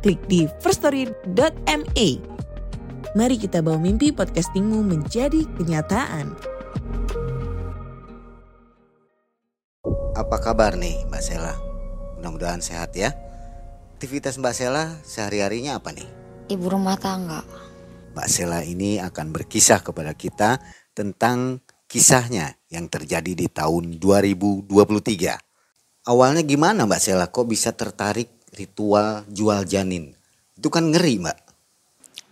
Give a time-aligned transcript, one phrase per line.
[0.00, 2.08] klik di firststory.me.
[3.12, 6.32] Mari kita bawa mimpi podcastingmu menjadi kenyataan.
[10.16, 11.54] Apa kabar nih Mbak Sela?
[12.16, 13.12] Mudah-mudahan sehat ya.
[13.96, 16.08] Aktivitas Mbak Sela sehari-harinya apa nih?
[16.48, 17.44] Ibu rumah tangga.
[18.16, 20.58] Mbak Sela ini akan berkisah kepada kita
[20.96, 24.70] tentang kisahnya yang terjadi di tahun 2023.
[26.08, 30.14] Awalnya gimana Mbak Sela kok bisa tertarik ritual jual janin?
[30.54, 31.38] Itu kan ngeri Mbak.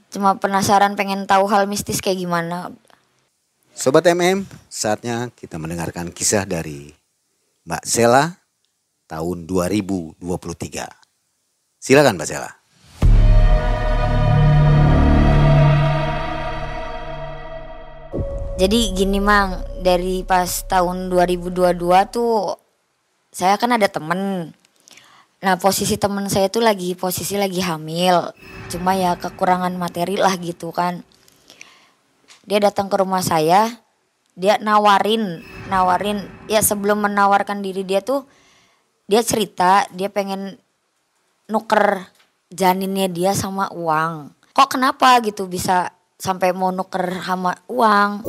[0.08, 2.72] Cuma penasaran pengen tahu hal mistis kayak gimana.
[3.78, 6.90] Sobat MM, saatnya kita mendengarkan kisah dari
[7.68, 8.34] Mbak Sela
[9.06, 10.18] tahun 2023.
[11.78, 12.50] Silakan Mbak Sela.
[18.58, 21.78] Jadi gini mang, dari pas tahun 2022
[22.10, 22.58] tuh
[23.30, 24.50] saya kan ada temen.
[25.38, 28.34] Nah posisi temen saya tuh lagi posisi lagi hamil.
[28.74, 31.06] Cuma ya kekurangan materi lah gitu kan.
[32.48, 33.70] Dia datang ke rumah saya,
[34.34, 38.26] dia nawarin, nawarin ya sebelum menawarkan diri dia tuh
[39.06, 40.58] dia cerita dia pengen
[41.46, 42.02] nuker
[42.50, 44.34] janinnya dia sama uang.
[44.56, 48.26] Kok kenapa gitu bisa sampai mau nuker sama uang?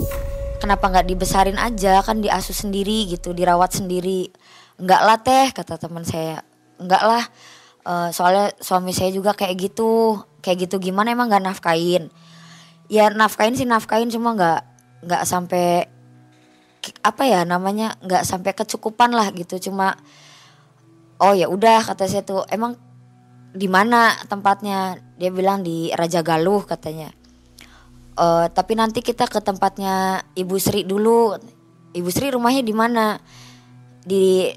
[0.60, 4.28] Kenapa nggak dibesarin aja kan diasuh sendiri gitu, dirawat sendiri.
[4.78, 6.49] Enggak lah teh kata teman saya.
[6.80, 7.24] Enggak lah.
[7.84, 10.20] Uh, soalnya suami saya juga kayak gitu.
[10.40, 12.08] Kayak gitu gimana emang nggak nafkain?
[12.90, 14.62] Ya nafkain sih nafkain cuma nggak
[15.06, 15.88] nggak sampai
[17.04, 20.00] apa ya namanya nggak sampai kecukupan lah gitu cuma
[21.20, 22.76] oh ya udah kata saya tuh emang
[23.52, 27.12] di mana tempatnya dia bilang di Raja Galuh katanya
[28.16, 31.36] uh, tapi nanti kita ke tempatnya Ibu Sri dulu
[31.92, 33.18] Ibu Sri rumahnya di mana
[34.06, 34.48] di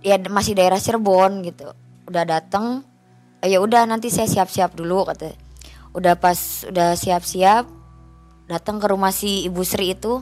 [0.00, 1.72] ya masih daerah Cirebon gitu.
[2.08, 2.84] Udah dateng
[3.40, 5.32] ya udah nanti saya siap-siap dulu kata.
[5.96, 7.66] Udah pas udah siap-siap
[8.50, 10.20] datang ke rumah si Ibu Sri itu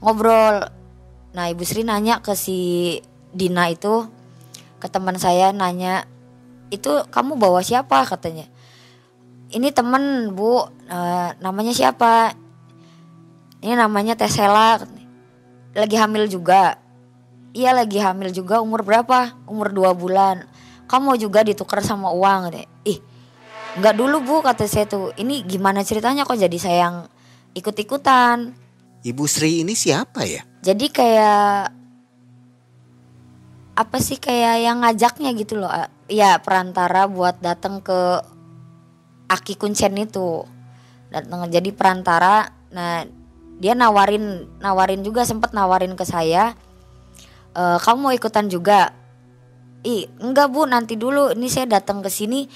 [0.00, 0.66] ngobrol.
[1.36, 2.98] Nah Ibu Sri nanya ke si
[3.34, 4.08] Dina itu
[4.78, 6.06] ke teman saya nanya
[6.72, 8.04] itu kamu bawa siapa?
[8.08, 8.46] katanya.
[9.48, 12.36] Ini temen bu uh, namanya siapa?
[13.64, 14.78] Ini namanya Tesela
[15.72, 16.78] lagi hamil juga
[17.52, 19.36] iya lagi hamil juga umur berapa?
[19.48, 20.44] Umur dua bulan.
[20.88, 22.98] Kamu juga ditukar sama uang deh ih
[23.78, 25.14] nggak dulu bu kata saya tuh.
[25.14, 26.96] Ini gimana ceritanya kok jadi saya yang
[27.54, 28.56] ikut-ikutan?
[29.06, 30.42] Ibu Sri ini siapa ya?
[30.58, 31.70] jadi kayak
[33.78, 35.70] apa sih kayak yang ngajaknya gitu loh
[36.10, 38.18] ya perantara buat datang ke
[39.30, 40.42] Aki Kuncen itu.
[41.14, 42.50] Datang jadi perantara.
[42.74, 43.06] Nah
[43.62, 46.58] dia nawarin nawarin juga sempet nawarin ke saya
[47.58, 48.94] e, kamu mau ikutan juga?
[49.82, 50.70] Ih enggak bu.
[50.70, 51.34] Nanti dulu.
[51.34, 52.46] Ini saya datang ke sini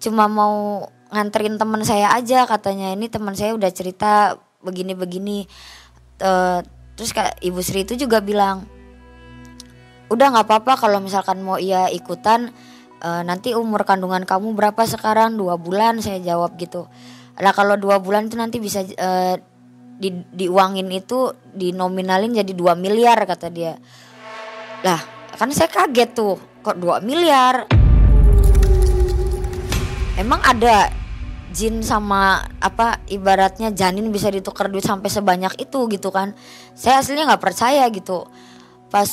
[0.00, 2.96] cuma mau nganterin teman saya aja katanya.
[2.96, 5.44] Ini teman saya udah cerita begini begini
[6.18, 6.30] e,
[6.96, 8.64] terus kak ibu Sri itu juga bilang
[10.08, 12.48] udah nggak apa-apa kalau misalkan mau ia ikutan.
[12.96, 15.36] E, nanti umur kandungan kamu berapa sekarang?
[15.36, 16.88] Dua bulan saya jawab gitu.
[17.36, 19.10] Lah kalau dua bulan itu nanti bisa e,
[19.96, 23.80] di diuangin itu dinominalin jadi 2 miliar kata dia
[24.86, 25.02] lah
[25.34, 27.66] kan saya kaget tuh kok 2 miliar?
[30.14, 30.94] Emang ada
[31.50, 36.38] jin sama apa ibaratnya janin bisa ditukar duit sampai sebanyak itu gitu kan?
[36.78, 38.30] Saya aslinya nggak percaya gitu.
[38.86, 39.10] Pas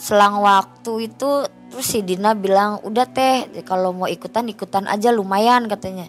[0.00, 5.68] selang waktu itu terus si Dina bilang udah teh kalau mau ikutan ikutan aja lumayan
[5.68, 6.08] katanya.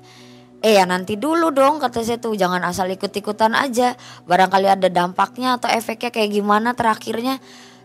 [0.63, 3.93] Eh ya nanti dulu dong kata saya tuh jangan asal ikut-ikutan aja.
[4.25, 7.37] Barangkali ada dampaknya atau efeknya kayak gimana terakhirnya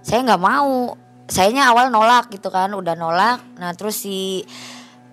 [0.02, 0.98] saya nggak mau.
[1.30, 3.40] Sayanya awal nolak gitu kan udah nolak.
[3.56, 4.44] Nah terus si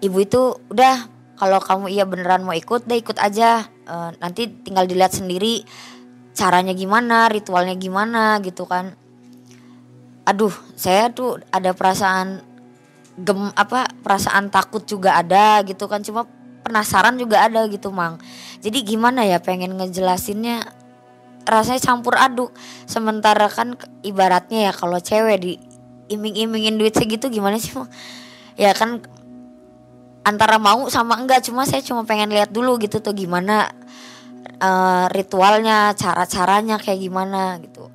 [0.04, 1.08] ibu itu udah
[1.40, 3.64] kalau kamu iya beneran mau ikut deh ikut aja.
[3.88, 5.64] E, nanti tinggal dilihat sendiri
[6.36, 8.98] caranya gimana ritualnya gimana gitu kan.
[10.28, 12.44] Aduh saya tuh ada perasaan
[13.20, 16.04] gem apa perasaan takut juga ada gitu kan.
[16.04, 16.28] Cuma
[16.66, 18.20] penasaran juga ada gitu mang.
[18.60, 20.79] Jadi gimana ya pengen ngejelasinnya
[21.48, 22.52] rasanya campur aduk.
[22.90, 25.54] Sementara kan ibaratnya ya kalau cewek di
[26.10, 27.72] iming-imingin duit segitu gimana sih
[28.58, 29.00] ya kan
[30.26, 33.72] antara mau sama enggak cuma saya cuma pengen lihat dulu gitu tuh gimana
[34.60, 37.88] uh, ritualnya cara caranya kayak gimana gitu.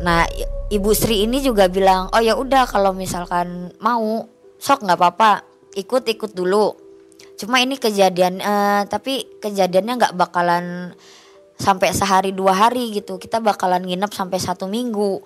[0.00, 0.22] Nah
[0.70, 4.24] ibu Sri ini juga bilang oh ya udah kalau misalkan mau
[4.56, 5.44] sok nggak apa-apa
[5.76, 6.85] ikut ikut dulu
[7.36, 10.96] cuma ini kejadian uh, tapi kejadiannya nggak bakalan
[11.56, 13.16] sampai sehari dua hari gitu.
[13.16, 15.24] Kita bakalan nginep sampai satu minggu.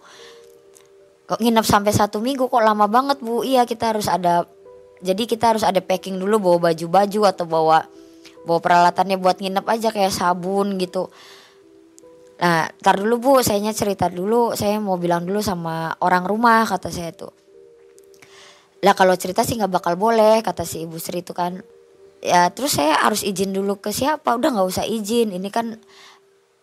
[1.26, 2.50] Kok nginep sampai satu minggu?
[2.50, 3.42] Kok lama banget bu?
[3.46, 4.46] Iya kita harus ada
[5.02, 7.86] jadi kita harus ada packing dulu bawa baju-baju atau bawa
[8.46, 11.10] bawa peralatannya buat nginep aja kayak sabun gitu.
[12.40, 13.32] Nah tar dulu bu.
[13.42, 14.54] Saya cerita dulu.
[14.54, 17.32] Saya mau bilang dulu sama orang rumah kata saya tuh.
[18.80, 21.60] Lah kalau cerita sih nggak bakal boleh kata si ibu Sri itu kan
[22.20, 24.36] ya terus saya harus izin dulu ke siapa?
[24.36, 25.32] Udah nggak usah izin.
[25.34, 25.76] Ini kan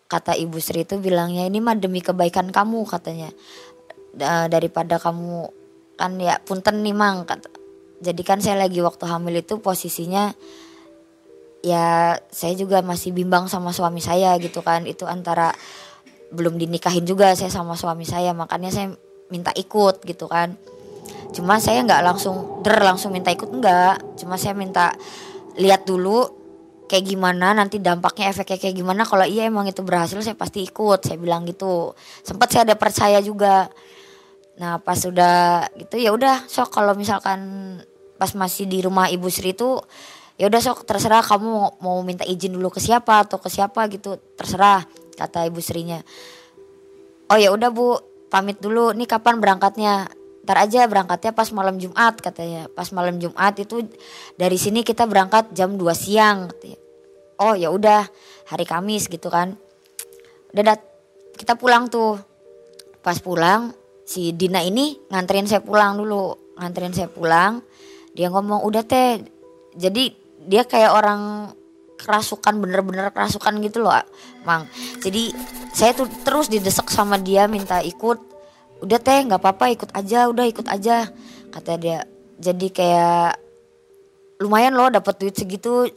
[0.07, 3.29] kata ibu Sri itu bilangnya ini mah demi kebaikan kamu katanya.
[4.49, 5.53] Daripada kamu
[5.97, 7.57] kan ya punten nih mang kata
[7.97, 10.37] jadi kan saya lagi waktu hamil itu posisinya
[11.65, 14.85] ya saya juga masih bimbang sama suami saya gitu kan.
[14.85, 15.53] Itu antara
[16.29, 18.93] belum dinikahin juga saya sama suami saya makanya saya
[19.33, 20.53] minta ikut gitu kan.
[21.33, 24.93] Cuma saya nggak langsung der langsung minta ikut enggak cuma saya minta
[25.57, 26.37] lihat dulu
[26.87, 29.03] kayak gimana nanti dampaknya efeknya kayak gimana.
[29.03, 31.93] Kalau iya emang itu berhasil saya pasti ikut saya bilang gitu.
[32.23, 33.67] Sempat saya ada percaya juga.
[34.57, 36.71] Nah pas udah gitu ya udah sok.
[36.79, 37.39] Kalau misalkan
[38.17, 39.77] pas masih di rumah Ibu Sri itu
[40.39, 40.87] ya udah sok.
[40.87, 44.87] Terserah kamu mau, mau minta izin dulu ke siapa atau ke siapa gitu terserah
[45.19, 45.99] kata Ibu Srinya.
[47.27, 47.99] Oh ya udah Bu
[48.31, 48.95] pamit dulu.
[48.95, 50.07] Nih kapan berangkatnya
[50.47, 52.71] ntar aja berangkatnya pas malam Jumat katanya.
[52.71, 53.83] Pas malam Jumat itu
[54.39, 56.79] dari sini kita berangkat jam 2 siang katanya.
[57.43, 58.07] oh ya udah
[58.47, 59.59] hari Kamis gitu kan.
[60.55, 60.81] Udah dat
[61.35, 62.15] kita pulang tuh.
[63.03, 63.75] Pas pulang
[64.07, 66.55] si Dina ini nganterin saya pulang dulu.
[66.55, 67.59] Nganterin saya pulang
[68.15, 69.19] dia ngomong udah teh.
[69.75, 70.15] Jadi
[70.47, 71.51] dia kayak orang
[71.99, 73.91] kerasukan bener-bener kerasukan gitu loh
[74.47, 74.63] mang.
[75.03, 75.35] Jadi
[75.75, 78.36] saya tuh terus didesak sama dia minta ikut
[78.83, 81.09] udah teh nggak apa-apa ikut aja udah ikut aja.
[81.49, 82.05] Kata dia.
[82.37, 83.39] Jadi kayak
[84.43, 85.89] lumayan loh dapat duit segitu.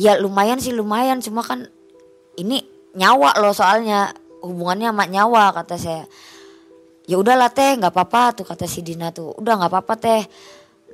[0.00, 1.20] Ya lumayan sih lumayan.
[1.20, 1.68] Cuma kan
[2.38, 2.64] ini
[2.96, 4.12] nyawa loh soalnya.
[4.38, 6.04] Hubungannya sama nyawa kata saya.
[7.08, 9.34] Ya udahlah teh nggak apa-apa tuh kata si Dina tuh.
[9.36, 10.22] Udah nggak apa-apa teh.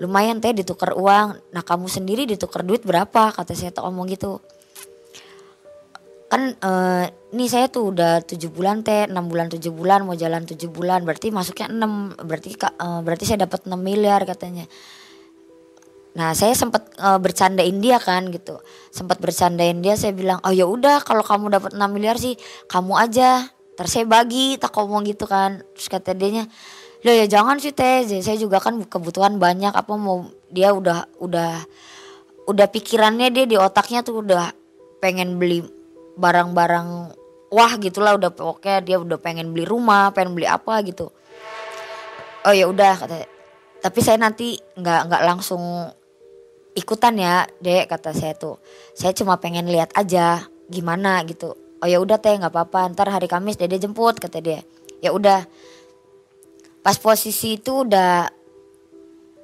[0.03, 1.53] Lumayan teh ditukar uang.
[1.55, 3.31] Nah kamu sendiri ditukar duit berapa?
[3.31, 4.43] kata saya tuh ngomong gitu
[6.35, 10.43] kan uh, ini saya tuh udah tujuh bulan teh enam bulan tujuh bulan mau jalan
[10.43, 14.67] tujuh bulan berarti masuknya enam berarti uh, berarti saya dapat 6 miliar katanya.
[16.19, 18.59] Nah saya sempat uh, bercandain dia kan gitu.
[18.91, 22.35] Sempat bercandain dia saya bilang oh ya udah kalau kamu dapat 6 miliar sih
[22.67, 23.47] kamu aja.
[23.79, 25.63] Terus saya bagi tak ngomong gitu kan.
[25.79, 26.45] Terus kata dia nya
[27.07, 28.11] lo ya jangan sih teh.
[28.11, 31.63] Saya juga kan kebutuhan banyak apa mau dia udah udah
[32.51, 34.51] udah pikirannya dia di otaknya tuh udah
[34.99, 35.84] pengen beli
[36.15, 36.89] barang-barang
[37.55, 41.11] wah gitulah udah pokoknya dia udah pengen beli rumah pengen beli apa gitu.
[42.45, 43.25] Oh ya udah kata
[43.85, 45.63] tapi saya nanti nggak nggak langsung
[46.75, 48.59] ikutan ya dek kata saya tuh.
[48.97, 51.55] Saya cuma pengen lihat aja gimana gitu.
[51.79, 52.91] Oh ya udah teh nggak apa-apa.
[52.97, 54.61] Ntar hari Kamis dede jemput kata dia.
[55.05, 55.47] Ya udah.
[56.85, 58.29] Pas posisi itu udah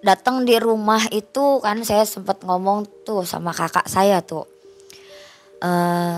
[0.01, 4.49] datang di rumah itu kan saya sempat ngomong tuh sama kakak saya tuh
[5.61, 5.71] e,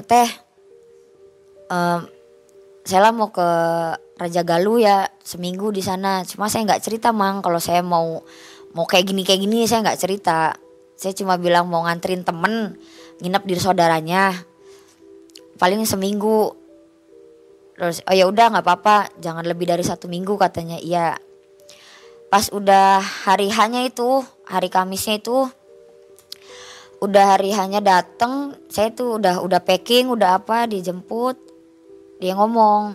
[0.07, 0.29] teh
[1.69, 1.79] e,
[2.83, 3.49] saya mau ke
[4.19, 6.23] Raja Galuh ya seminggu di sana.
[6.27, 7.43] Cuma saya nggak cerita mang.
[7.43, 8.23] Kalau saya mau
[8.73, 10.55] mau kayak gini kayak gini saya nggak cerita.
[10.95, 12.79] Saya cuma bilang mau nganterin temen
[13.23, 14.35] nginep di saudaranya.
[15.59, 16.55] Paling seminggu.
[17.79, 19.11] Terus oh ya udah nggak apa-apa.
[19.19, 20.79] Jangan lebih dari satu minggu katanya.
[20.79, 21.19] Iya.
[22.31, 25.51] Pas udah hari hanya itu hari Kamisnya itu
[27.03, 31.35] udah hari hanya dateng saya tuh udah udah packing udah apa dijemput.
[32.23, 32.95] Dia ngomong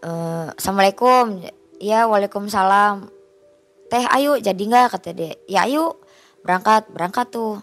[0.00, 0.10] e,
[0.56, 1.44] assalamualaikum.
[1.76, 3.12] Ya waalaikumsalam.
[3.92, 4.96] Teh ayo jadi nggak?
[4.96, 5.36] kata dia.
[5.44, 6.00] Ya ayo.
[6.40, 7.60] Berangkat berangkat tuh.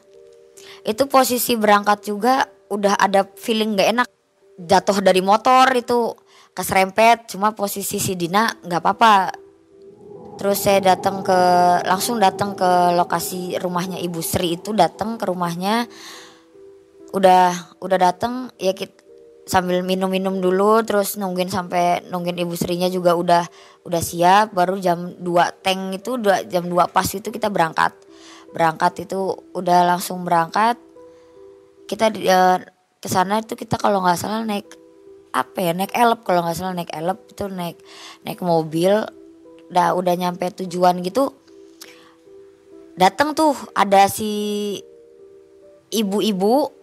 [0.85, 4.07] Itu posisi berangkat juga udah ada feeling gak enak.
[4.57, 6.13] Jatuh dari motor itu
[6.53, 9.13] keserempet cuma posisi si Dina nggak apa-apa
[10.37, 11.39] terus saya datang ke
[11.83, 15.89] langsung datang ke lokasi rumahnya Ibu Sri itu datang ke rumahnya.
[17.11, 19.07] Udah udah datang ya kita
[19.47, 23.47] sambil minum-minum dulu terus nungguin sampai nungguin ibu Srinya juga udah
[23.87, 24.51] udah siap.
[24.51, 27.95] Baru jam 2 tank itu dua, jam 2 pas itu kita berangkat.
[28.51, 30.75] Berangkat itu udah langsung berangkat.
[31.87, 32.59] Kita uh,
[32.99, 34.67] ke sana itu kita kalau nggak salah naik
[35.31, 36.27] apa ya naik elep.
[36.27, 37.79] Kalau nggak salah naik elep itu naik
[38.27, 39.07] naik mobil
[39.67, 41.35] udah udah nyampe tujuan gitu
[42.97, 44.81] datang tuh ada si
[45.93, 46.73] ibu-ibu.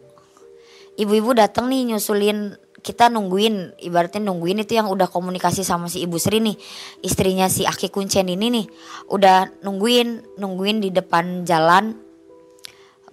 [0.95, 6.21] Ibu-ibu datang nih nyusulin kita nungguin ibaratnya nungguin itu yang udah komunikasi sama si ibu
[6.21, 6.55] Sri nih
[7.03, 8.67] istrinya si Aki Kuncen ini nih
[9.11, 11.99] udah nungguin nungguin di depan jalan.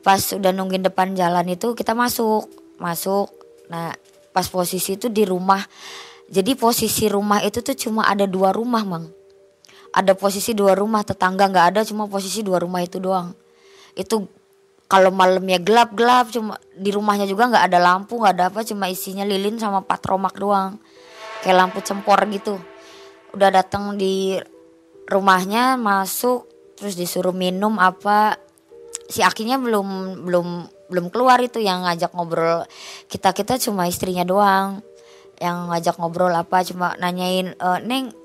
[0.05, 2.45] Pas udah nungguin depan jalan itu kita masuk
[2.77, 3.33] masuk.
[3.73, 3.97] Nah
[4.29, 5.65] pas posisi itu di rumah.
[6.29, 9.09] Jadi posisi rumah itu tuh cuma ada dua rumah mang
[9.91, 13.35] ada posisi dua rumah tetangga nggak ada cuma posisi dua rumah itu doang.
[13.91, 14.23] Itu
[14.87, 19.27] kalau malamnya gelap-gelap cuma di rumahnya juga nggak ada lampu nggak ada apa cuma isinya
[19.27, 20.79] lilin sama patromak doang.
[21.43, 22.55] Kayak lampu cempor gitu.
[23.35, 24.39] Udah datang di
[25.11, 26.47] rumahnya masuk
[26.79, 28.39] terus disuruh minum apa.
[29.11, 30.47] Si akinya belum belum
[30.87, 32.67] belum keluar itu yang ngajak ngobrol
[33.11, 34.79] kita kita cuma istrinya doang.
[35.35, 38.20] Yang ngajak ngobrol apa cuma nanyain e, neng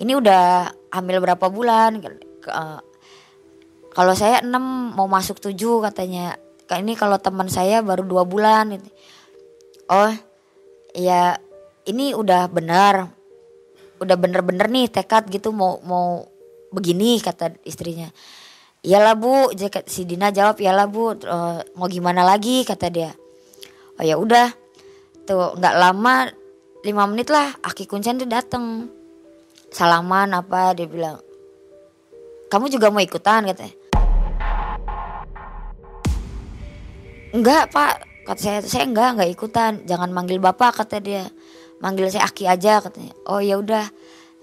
[0.00, 2.00] ini udah hamil berapa bulan?
[2.48, 2.80] Uh,
[3.92, 6.40] kalau saya enam mau masuk tujuh katanya.
[6.72, 8.88] Ini kalau teman saya baru dua bulan gitu.
[9.92, 10.08] oh
[10.96, 11.36] ya
[11.84, 13.12] ini udah benar.
[14.00, 16.24] Udah bener-bener nih tekad gitu mau mau
[16.72, 18.08] begini kata istrinya.
[18.80, 19.52] Iyalah bu
[19.84, 21.38] si Dina jawab iyalah bu e,
[21.76, 22.64] mau gimana lagi?
[22.64, 23.12] kata dia.
[24.00, 24.48] Oh ya udah.
[25.28, 26.32] Tuh nggak lama
[26.82, 28.88] lima menit lah aki kuncen tuh dateng
[29.72, 31.18] salaman apa dia bilang
[32.52, 33.48] kamu juga mau ikutan?
[33.48, 33.72] katanya.
[37.32, 38.58] Enggak pak kata saya.
[38.60, 39.72] Saya enggak enggak ikutan.
[39.88, 41.24] Jangan manggil bapak kata dia.
[41.80, 43.16] Manggil saya Aki aja katanya.
[43.24, 43.88] Oh ya udah.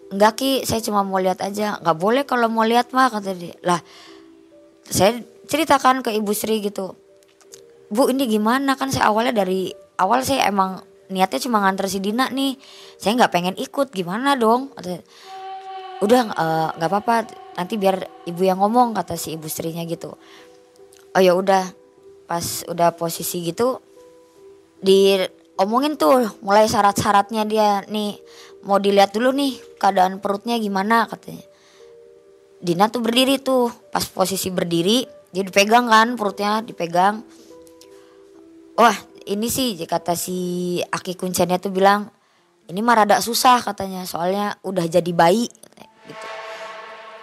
[0.10, 1.78] Enggak Ki saya cuma mau lihat aja.
[1.78, 3.54] Nggak boleh kalau mau lihat mah kata dia.
[3.62, 3.78] Lah
[4.90, 6.98] saya ceritakan ke ibu Sri gitu.
[7.94, 8.74] Bu ini gimana?
[8.74, 9.70] Kan saya awalnya dari
[10.02, 12.56] awal saya emang niatnya cuma nganter si Dina nih.
[12.96, 14.72] Saya nggak pengen ikut gimana dong?
[16.00, 20.16] Udah eh, nggak uh, apa-apa nanti biar ibu yang ngomong kata si ibu Srinya gitu.
[21.14, 21.76] Oh ya udah.
[22.30, 23.82] Pas udah posisi gitu
[24.80, 28.16] diomongin tuh mulai syarat-syaratnya dia nih.
[28.64, 31.44] Mau dilihat dulu nih keadaan perutnya gimana katanya.
[32.62, 33.74] Dina tuh berdiri tuh.
[33.90, 37.26] Pas posisi berdiri dia dipegang kan perutnya dipegang.
[38.80, 38.96] Wah
[39.30, 42.10] ini sih kata si Aki Kuncennya tuh bilang
[42.70, 44.06] ini mah rada susah katanya.
[44.10, 45.46] Soalnya udah jadi bayi
[46.10, 46.28] gitu.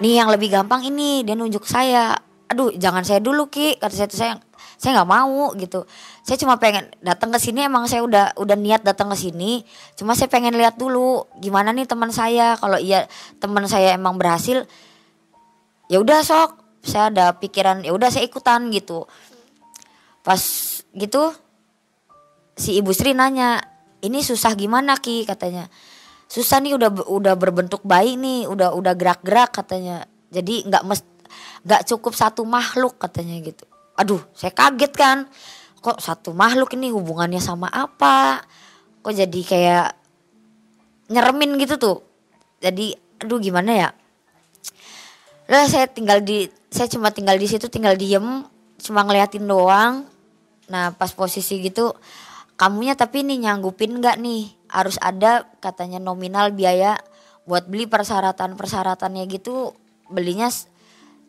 [0.02, 2.14] Nih yang lebih gampang ini dia nunjuk saya.
[2.46, 4.08] Aduh jangan saya dulu Ki kata saya.
[4.10, 4.32] Tuh saya
[4.76, 5.88] saya nggak mau gitu.
[6.20, 9.64] Saya cuma pengen datang ke sini emang saya udah udah niat datang ke sini.
[9.96, 12.54] Cuma saya pengen lihat dulu gimana nih teman saya.
[12.60, 13.08] Kalau iya
[13.40, 14.68] teman saya emang berhasil
[15.88, 16.62] ya udah sok.
[16.86, 19.10] Saya ada pikiran ya udah saya ikutan gitu.
[20.22, 20.38] Pas
[20.94, 21.34] gitu
[22.56, 23.60] si ibu Sri nanya
[24.00, 25.28] ini susah gimana ki?
[25.28, 25.68] katanya.
[26.26, 30.08] Susah nih udah udah berbentuk bayi nih udah udah gerak-gerak katanya.
[30.32, 31.00] Jadi nggak mes
[31.62, 33.62] nggak cukup satu makhluk katanya gitu.
[33.94, 35.18] Aduh saya kaget kan?
[35.84, 38.42] Kok satu makhluk ini hubungannya sama apa?
[39.06, 39.88] Kok jadi kayak
[41.14, 41.98] nyeremin gitu tuh?
[42.58, 43.88] Jadi aduh gimana ya?
[45.46, 48.42] Lah saya tinggal di saya cuma tinggal di situ tinggal diem
[48.82, 50.02] cuma ngeliatin doang.
[50.66, 51.94] Nah pas posisi gitu
[52.56, 54.56] kamunya tapi nih nyanggupin nggak nih?
[54.66, 56.98] Harus ada katanya nominal biaya
[57.46, 59.76] buat beli persyaratan persyaratannya gitu.
[60.10, 60.50] Belinya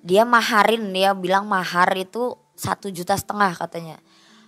[0.01, 3.99] dia maharin dia bilang mahar itu satu juta setengah katanya.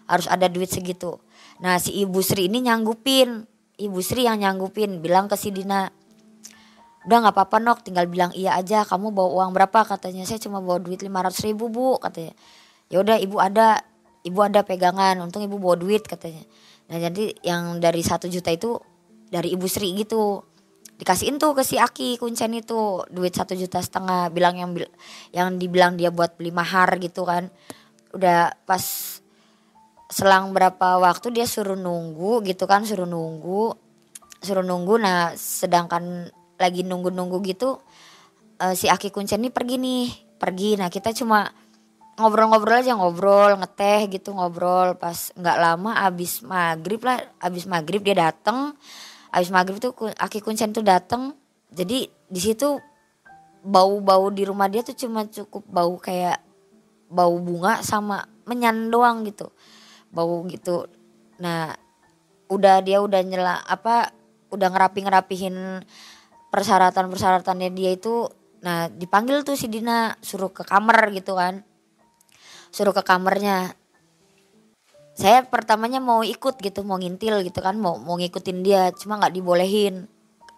[0.09, 1.21] Harus ada duit segitu.
[1.61, 3.45] Nah si ibu Sri ini nyanggupin.
[3.79, 5.87] Ibu Sri yang nyanggupin bilang ke si Dina
[7.05, 7.85] udah nggak apa-apa nok.
[7.85, 8.81] Tinggal bilang iya aja.
[8.87, 9.85] Kamu bawa uang berapa?
[9.85, 12.33] Katanya saya cuma bawa duit lima ratus ribu bu katanya.
[12.89, 13.85] Ya udah ibu ada.
[14.19, 15.15] Ibu ada pegangan.
[15.23, 16.43] Untung ibu bawa duit katanya
[16.89, 18.81] nah jadi yang dari satu juta itu
[19.29, 20.41] dari ibu Sri gitu.
[20.99, 23.05] Dikasihin tuh ke si Aki kuncen itu.
[23.07, 24.75] Duit satu juta setengah bilang yang
[25.31, 27.47] yang dibilang dia buat beli mahar gitu kan.
[28.11, 28.83] Udah pas
[30.09, 33.77] selang berapa waktu dia suruh nunggu gitu kan suruh nunggu
[34.43, 34.99] suruh nunggu.
[34.99, 36.27] Nah sedangkan
[36.59, 37.79] lagi nunggu-nunggu gitu
[38.59, 40.03] uh, si Aki Kuncen ini pergi nih
[40.35, 40.75] pergi.
[40.75, 41.47] Nah kita cuma
[42.19, 44.99] ngobrol-ngobrol aja ngobrol ngeteh gitu ngobrol.
[44.99, 48.75] Pas nggak lama abis maghrib lah abis maghrib dia dateng.
[49.31, 51.33] Abis maghrib tuh Aki Kuncen tuh dateng.
[51.71, 52.77] Jadi di situ
[53.63, 56.43] bau-bau di rumah dia tuh cuma cukup bau kayak
[57.09, 59.49] bau bunga sama menyan doang gitu.
[60.11, 60.85] Bau gitu.
[61.39, 61.73] Nah
[62.49, 64.09] udah dia udah nyela apa
[64.49, 65.85] udah ngerapi ngerapihin
[66.49, 68.25] persyaratan persyaratannya dia itu
[68.59, 71.63] nah dipanggil tuh si Dina suruh ke kamar gitu kan
[72.69, 73.73] suruh ke kamarnya.
[75.19, 79.35] Saya pertamanya mau ikut gitu mau ngintil gitu kan mau mau ngikutin dia cuma nggak
[79.35, 80.07] dibolehin.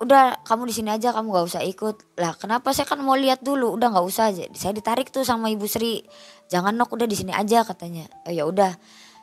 [0.02, 2.18] Udah kamu di sini aja kamu gak usah ikut.
[2.18, 2.74] Lah kenapa?
[2.74, 3.78] Saya kan mau lihat dulu.
[3.78, 4.34] Udah nggak usah.
[4.34, 6.02] Aja saya ditarik tuh sama ibu Sri.
[6.50, 8.10] Jangan nok udah di sini aja katanya.
[8.26, 8.74] Oh ya udah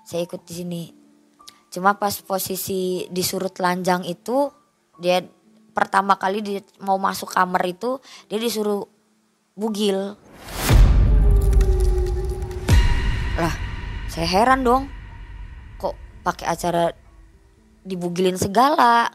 [0.07, 0.83] saya ikut di sini.
[1.69, 4.51] Cuma pas posisi disuruh telanjang itu
[5.03, 5.23] dia
[5.75, 8.83] pertama kali dia mau masuk kamar itu dia disuruh
[9.55, 10.19] bugil
[14.19, 14.91] saya heran dong.
[15.79, 15.95] Kok
[16.27, 16.91] pakai acara
[17.87, 19.07] dibugilin segala?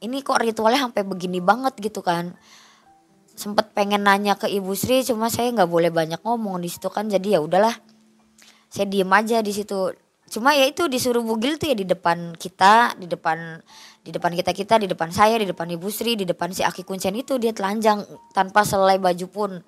[0.00, 2.32] Ini kok ritualnya sampai begini banget gitu kan?
[3.36, 7.12] Sempet pengen nanya ke ibu Sri cuma saya nggak boleh banyak ngomong di situ kan.
[7.12, 7.76] Jadi ya udahlah
[8.72, 9.92] saya diem aja di situ.
[10.32, 13.60] Cuma ya itu disuruh bugil tuh ya di depan kita di depan
[14.00, 16.88] di depan kita kita di depan saya di depan ibu Sri di depan si Aki
[16.88, 18.00] Kuncen itu dia telanjang
[18.32, 19.60] tanpa selai baju pun.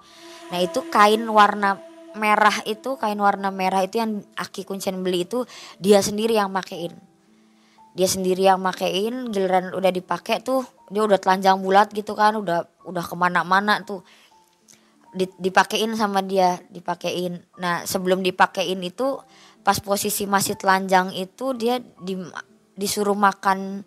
[0.49, 5.45] Nah itu kain warna merah itu kain warna merah itu yang Aki Kuncen beli itu
[5.79, 6.95] dia sendiri yang makein.
[7.93, 12.65] Dia sendiri yang makein giliran udah dipakai tuh dia udah telanjang bulat gitu kan udah
[12.89, 14.05] udah ke mana-mana tuh.
[15.13, 17.45] Dipakein sama dia dipakein.
[17.61, 19.21] Nah sebelum dipakein itu
[19.63, 22.17] pas posisi masih telanjang itu dia di,
[22.75, 23.87] disuruh makan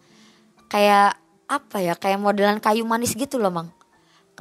[0.70, 3.70] kayak apa ya kayak modelan kayu manis gitu loh mang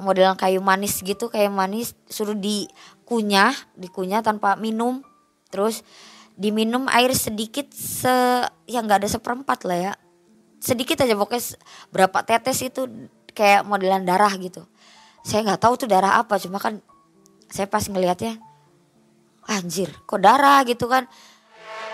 [0.02, 5.06] modelan kayu manis gitu kayak manis suruh dikunyah dikunyah tanpa minum.
[5.50, 5.86] Terus
[6.34, 8.10] diminum air sedikit se
[8.66, 9.92] yang nggak ada seperempat lah ya.
[10.58, 11.60] Sedikit aja pokoknya
[11.94, 12.88] berapa tetes itu
[13.30, 14.66] kayak modelan darah gitu.
[15.22, 16.82] Saya nggak tahu tuh darah apa cuma kan
[17.46, 18.40] saya pas ngelihatnya
[19.46, 21.06] anjir kok darah gitu kan?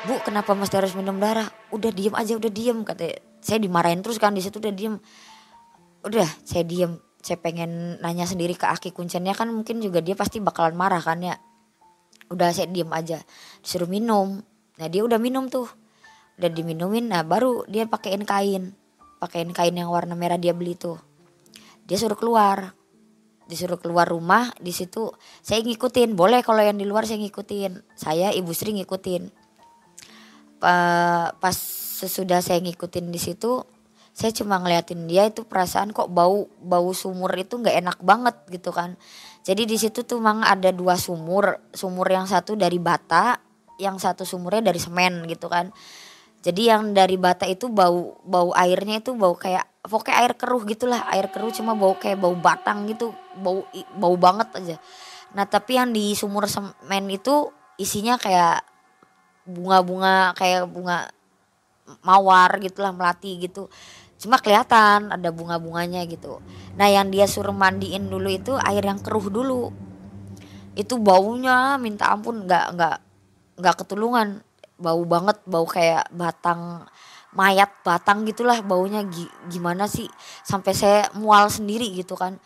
[0.09, 1.53] Bu kenapa mesti harus minum darah?
[1.69, 4.97] Udah diem aja udah diem kata saya dimarahin terus kan di situ udah diem.
[6.01, 10.41] Udah saya diem saya pengen nanya sendiri ke aki kuncennya kan mungkin juga dia pasti
[10.41, 11.37] bakalan marah kan ya.
[12.33, 13.21] Udah saya diem aja.
[13.61, 14.41] Disuruh minum.
[14.81, 15.69] Nah dia udah minum tuh.
[16.41, 18.73] Udah diminumin nah baru dia pakein kain.
[19.21, 20.97] Pakein kain yang warna merah dia beli tuh.
[21.85, 22.73] Dia suruh keluar.
[23.45, 25.13] Disuruh keluar rumah di situ
[25.45, 26.17] saya ngikutin.
[26.17, 27.99] Boleh kalau yang di luar saya ngikutin.
[28.01, 29.29] Saya ibu Sri ngikutin.
[31.37, 31.57] Pas
[32.01, 33.61] sesudah saya ngikutin di situ
[34.11, 38.75] saya cuma ngeliatin dia itu perasaan kok bau bau sumur itu nggak enak banget gitu
[38.75, 38.99] kan
[39.41, 43.41] jadi di situ tuh memang ada dua sumur, sumur yang satu dari bata,
[43.81, 45.73] yang satu sumurnya dari semen gitu kan.
[46.41, 51.01] Jadi yang dari bata itu bau bau airnya itu bau kayak pokoknya air keruh gitulah,
[51.09, 53.65] air keruh cuma bau kayak bau batang gitu, bau
[53.97, 54.77] bau banget aja.
[55.33, 57.49] Nah, tapi yang di sumur semen itu
[57.81, 58.61] isinya kayak
[59.49, 61.09] bunga-bunga kayak bunga
[62.05, 63.67] mawar gitulah melati gitu
[64.21, 66.45] cuma kelihatan ada bunga-bunganya gitu.
[66.77, 69.73] Nah yang dia suruh mandiin dulu itu air yang keruh dulu.
[70.77, 72.97] Itu baunya minta ampun nggak nggak
[73.65, 74.45] nggak ketulungan.
[74.77, 76.85] Bau banget bau kayak batang
[77.33, 79.09] mayat batang gitulah baunya.
[79.49, 80.07] Gimana sih?
[80.45, 82.37] Sampai saya mual sendiri gitu kan.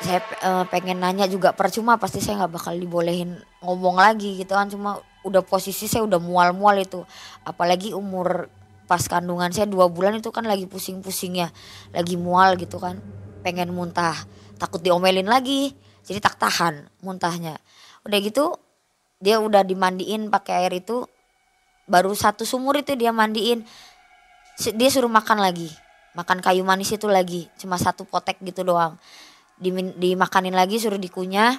[0.00, 4.72] Saya e, pengen nanya juga percuma pasti saya nggak bakal dibolehin ngomong lagi gitu kan.
[4.72, 7.04] Cuma udah posisi saya udah mual-mual itu.
[7.44, 8.48] Apalagi umur
[8.88, 11.52] pas kandungan saya dua bulan itu kan lagi pusing-pusingnya
[11.92, 12.98] lagi mual gitu kan
[13.44, 14.16] pengen muntah
[14.56, 15.76] takut diomelin lagi
[16.08, 17.60] jadi tak tahan muntahnya.
[18.08, 18.56] Udah gitu
[19.20, 21.04] dia udah dimandiin pakai air itu
[21.84, 23.68] baru satu sumur itu dia mandiin.
[24.58, 25.68] Dia suruh makan lagi
[26.18, 28.98] makan kayu manis itu lagi cuma satu potek gitu doang.
[29.58, 31.54] Dimin, dimakanin lagi suruh dikunyah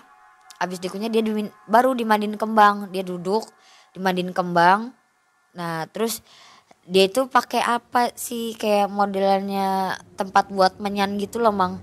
[0.60, 3.48] habis dikunyah dia dimin, baru dimandiin kembang dia duduk
[3.96, 4.92] dimandiin kembang.
[5.56, 6.20] Nah terus
[6.90, 8.58] dia itu pakai apa sih?
[8.58, 11.78] Kayak modelannya tempat buat menyan gitu loh mang.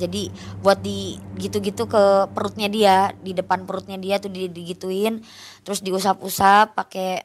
[0.00, 0.32] Jadi
[0.64, 5.24] buat di gitu-gitu ke perutnya dia di depan perutnya dia tuh digituin
[5.64, 7.24] terus diusap-usap pakai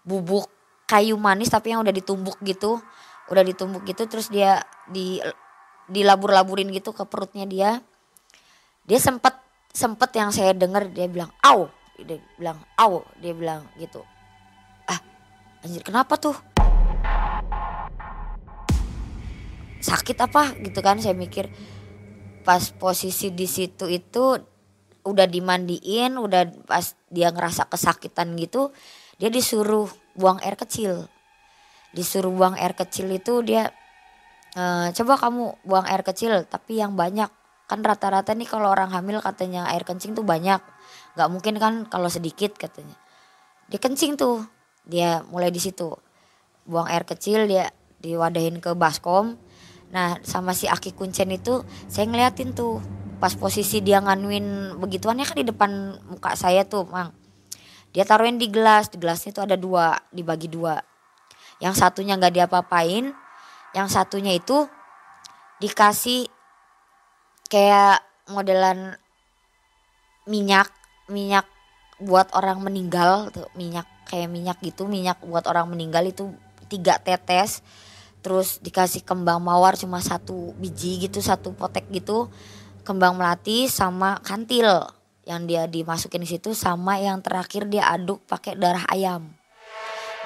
[0.00, 0.48] bubuk
[0.88, 2.80] kayu manis tapi yang udah ditumbuk gitu
[3.28, 5.20] udah ditumbuk gitu terus dia di
[5.92, 7.84] dilabur-laburin gitu ke perutnya dia.
[8.88, 9.36] Dia sempet
[9.72, 11.68] sempet yang saya dengar dia bilang au!
[12.00, 13.04] Dia bilang au!
[13.20, 14.00] Dia bilang gitu
[15.62, 16.34] anjir kenapa tuh?
[19.82, 20.54] Sakit apa?
[20.58, 21.50] Gitu kan saya mikir.
[22.42, 24.38] Pas posisi di situ itu
[25.02, 28.70] udah dimandiin udah pas dia ngerasa kesakitan gitu
[29.18, 31.06] dia disuruh buang air kecil.
[31.94, 33.70] Disuruh buang air kecil itu dia
[34.54, 37.30] e, coba kamu buang air kecil tapi yang banyak.
[37.70, 40.58] Kan rata-rata nih kalau orang hamil katanya air kencing tuh banyak.
[41.14, 42.98] Nggak mungkin kan kalau sedikit katanya.
[43.70, 44.42] Dia kencing tuh
[44.86, 45.94] dia mulai di situ.
[46.66, 47.70] Buang air kecil dia
[48.02, 49.38] diwadahin ke baskom.
[49.94, 52.82] Nah sama si Aki Kuncen itu saya ngeliatin tuh
[53.22, 55.70] pas posisi dia nganuin begituannya kan di depan
[56.10, 57.14] muka saya tuh mang.
[57.92, 60.80] Dia taruhin di gelas di gelasnya itu ada dua dibagi dua.
[61.62, 63.14] Yang satunya nggak diapa-apain
[63.72, 64.66] yang satunya itu
[65.62, 66.26] dikasih
[67.46, 68.96] kayak modelan
[70.26, 70.72] minyak
[71.06, 71.46] minyak
[72.02, 76.28] buat orang meninggal tuh minyak kayak minyak gitu minyak buat orang meninggal itu
[76.68, 77.64] tiga tetes
[78.20, 82.28] terus dikasih kembang mawar cuma satu biji gitu satu potek gitu
[82.84, 84.68] kembang melati sama kantil
[85.22, 89.30] yang dia dimasukin di situ sama yang terakhir dia aduk pakai darah ayam.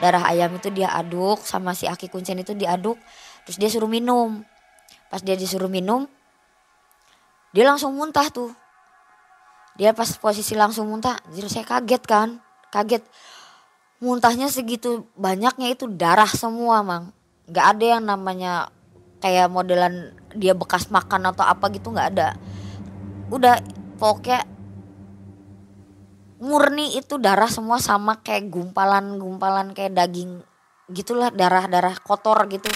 [0.01, 2.97] Darah ayam itu dia aduk sama si aki kuncen itu diaduk
[3.45, 4.45] terus dia suruh minum.
[5.13, 6.09] Pas dia disuruh minum
[7.53, 8.53] dia langsung muntah tuh.
[9.77, 12.29] Dia pas posisi langsung muntah jadi saya kaget kan
[12.73, 13.05] kaget
[14.03, 17.15] muntahnya segitu banyaknya itu darah semua mang.
[17.49, 18.53] Nggak ada yang namanya
[19.23, 22.29] kayak modelan dia bekas makan atau apa gitu nggak ada.
[23.33, 23.61] Udah
[23.97, 24.45] pokoknya
[26.37, 30.45] murni itu darah semua sama kayak gumpalan-gumpalan kayak daging
[30.93, 32.69] gitulah darah-darah kotor gitu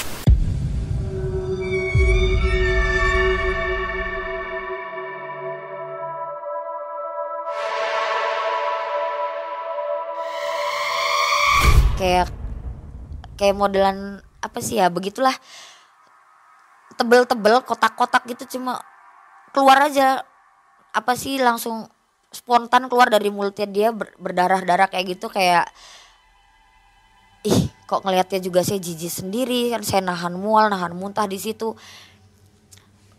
[12.00, 12.32] kayak
[13.36, 15.36] kayak modelan apa sih ya begitulah.
[16.96, 18.80] Tebel-tebel kotak-kotak gitu cuma
[19.52, 20.24] keluar aja.
[20.96, 21.86] Apa sih langsung
[22.32, 25.68] spontan keluar dari mulutnya dia ber, berdarah-darah kayak gitu kayak
[27.42, 31.76] ih kok ngelihatnya juga saya jijik sendiri kan saya nahan mual nahan muntah di situ.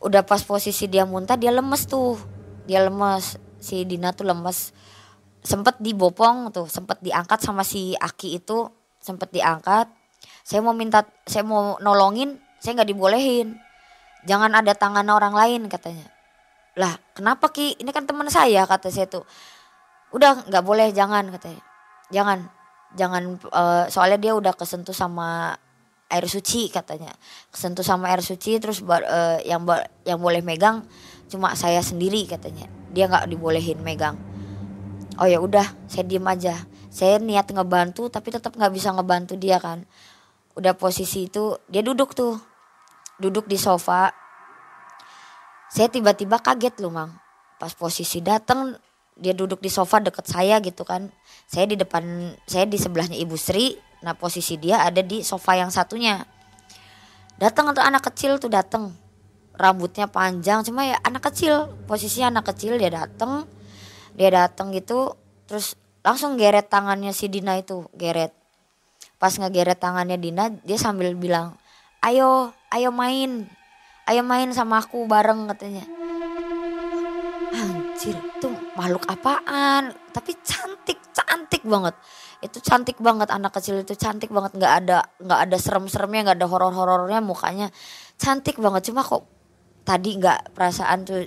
[0.01, 2.17] Udah pas posisi dia muntah dia lemes tuh.
[2.65, 4.73] Dia lemes si Dina tuh lemes
[5.41, 8.69] sempet dibopong tuh sempet diangkat sama si Aki itu
[9.01, 9.89] sempet diangkat.
[10.45, 13.57] Saya mau minta saya mau nolongin saya nggak dibolehin.
[14.29, 16.05] Jangan ada tangan orang lain katanya.
[16.77, 17.81] Lah kenapa ki?
[17.81, 19.25] Ini kan teman saya kata saya tuh.
[20.13, 21.61] Udah nggak boleh jangan katanya.
[22.13, 22.39] Jangan
[22.93, 25.57] jangan uh, soalnya dia udah kesentuh sama
[26.13, 27.09] air suci katanya.
[27.49, 29.65] Kesentuh sama air suci terus uh, yang
[30.05, 30.85] yang boleh megang
[31.25, 32.69] cuma saya sendiri katanya.
[32.93, 34.30] Dia nggak dibolehin megang
[35.21, 36.57] oh ya udah saya diem aja.
[36.89, 39.85] Saya niat ngebantu tapi tetap nggak bisa ngebantu dia kan.
[40.57, 42.41] Udah posisi itu dia duduk tuh.
[43.21, 44.09] Duduk di sofa.
[45.69, 47.13] Saya tiba-tiba kaget loh mang.
[47.61, 48.73] Pas posisi datang
[49.13, 51.13] dia duduk di sofa deket saya gitu kan.
[51.45, 53.77] Saya di depan saya di sebelahnya ibu Sri.
[54.01, 56.25] Nah posisi dia ada di sofa yang satunya.
[57.37, 58.97] Datang tuh anak kecil tuh datang
[59.61, 63.45] rambutnya panjang cuma ya anak kecil posisinya anak kecil dia datang
[64.15, 65.15] dia datang gitu
[65.47, 68.33] terus langsung geret tangannya si Dina itu geret.
[69.21, 71.53] Pas ngegeret tangannya Dina dia sambil bilang
[72.01, 73.45] ayo ayo main
[74.09, 75.85] ayo main sama aku bareng katanya.
[77.51, 79.93] Anjir itu makhluk apaan?
[80.09, 81.93] Tapi cantik cantik banget.
[82.41, 84.57] Itu cantik banget anak kecil itu cantik banget.
[84.57, 87.69] Nggak ada nggak ada serem-seremnya nggak ada horor-horornya mukanya.
[88.17, 89.40] Cantik banget cuma kok
[89.81, 91.25] tadi nggak perasaan tuh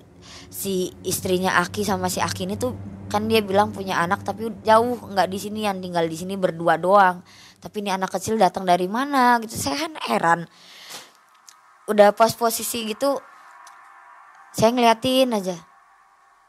[0.48, 2.72] si istrinya Aki sama si Aki ini tuh
[3.10, 6.80] kan dia bilang punya anak tapi jauh nggak di sini yang tinggal di sini berdua
[6.80, 7.22] doang.
[7.60, 10.40] Tapi ini anak kecil datang dari mana gitu saya kan heran.
[11.88, 13.20] Udah pas posisi gitu
[14.54, 15.56] saya ngeliatin aja.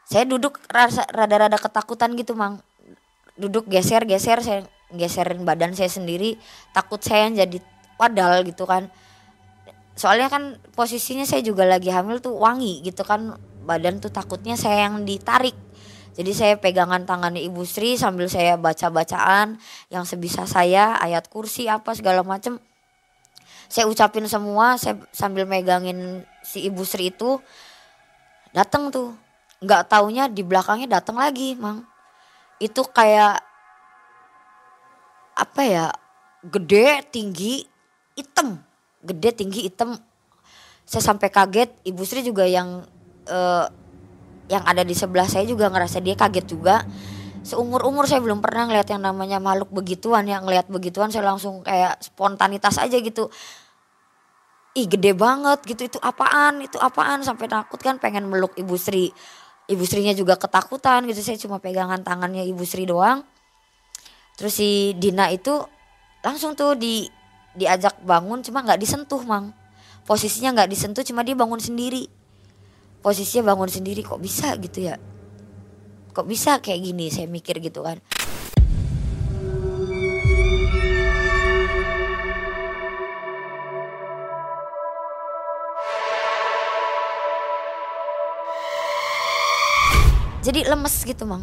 [0.06, 2.62] Saya duduk rasa rada-rada ketakutan gitu mang.
[3.36, 4.60] Duduk geser-geser saya
[4.94, 6.38] geserin badan saya sendiri
[6.70, 7.58] takut saya yang jadi
[7.98, 8.86] wadal gitu kan
[9.96, 13.34] soalnya kan posisinya saya juga lagi hamil tuh wangi gitu kan
[13.66, 15.56] badan tuh takutnya saya yang ditarik
[16.16, 19.60] jadi saya pegangan tangannya Ibu Sri sambil saya baca-bacaan
[19.92, 22.56] yang sebisa saya, ayat kursi apa segala macem.
[23.68, 27.36] Saya ucapin semua, saya sambil megangin si Ibu Sri itu.
[28.56, 29.12] Datang tuh.
[29.60, 31.84] Nggak taunya di belakangnya datang lagi, Mang.
[32.56, 33.36] Itu kayak
[35.36, 35.92] apa ya?
[36.48, 37.60] Gede, tinggi,
[38.16, 38.65] hitam.
[39.06, 39.94] Gede, tinggi, hitam.
[40.82, 42.82] Saya sampai kaget, Ibu Sri juga yang
[43.30, 43.66] uh,
[44.46, 46.86] yang ada di sebelah saya juga ngerasa dia kaget juga.
[47.46, 51.62] Seumur umur saya belum pernah ngeliat yang namanya makhluk begituan yang ngeliat begituan saya langsung
[51.62, 53.30] kayak spontanitas aja gitu.
[54.74, 57.22] Ih gede banget gitu itu apaan itu apaan?
[57.22, 59.14] Sampai takut kan pengen meluk ibu Sri.
[59.66, 63.22] Ibu Srinya juga ketakutan gitu saya cuma pegangan tangannya ibu Sri doang.
[64.36, 65.64] Terus si Dina itu
[66.22, 67.06] langsung tuh di
[67.56, 69.56] diajak bangun cuma nggak disentuh mang.
[70.06, 72.06] Posisinya nggak disentuh cuma dia bangun sendiri.
[73.00, 75.00] Posisinya bangun sendiri kok bisa gitu ya?
[76.12, 77.10] Kok bisa kayak gini?
[77.10, 77.98] Saya mikir gitu kan.
[90.46, 91.42] Jadi lemes gitu mang.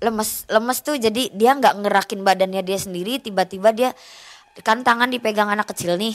[0.00, 3.92] Lemes lemes tuh jadi dia nggak ngerakin badannya dia sendiri tiba-tiba dia
[4.62, 6.14] kan tangan dipegang anak kecil nih.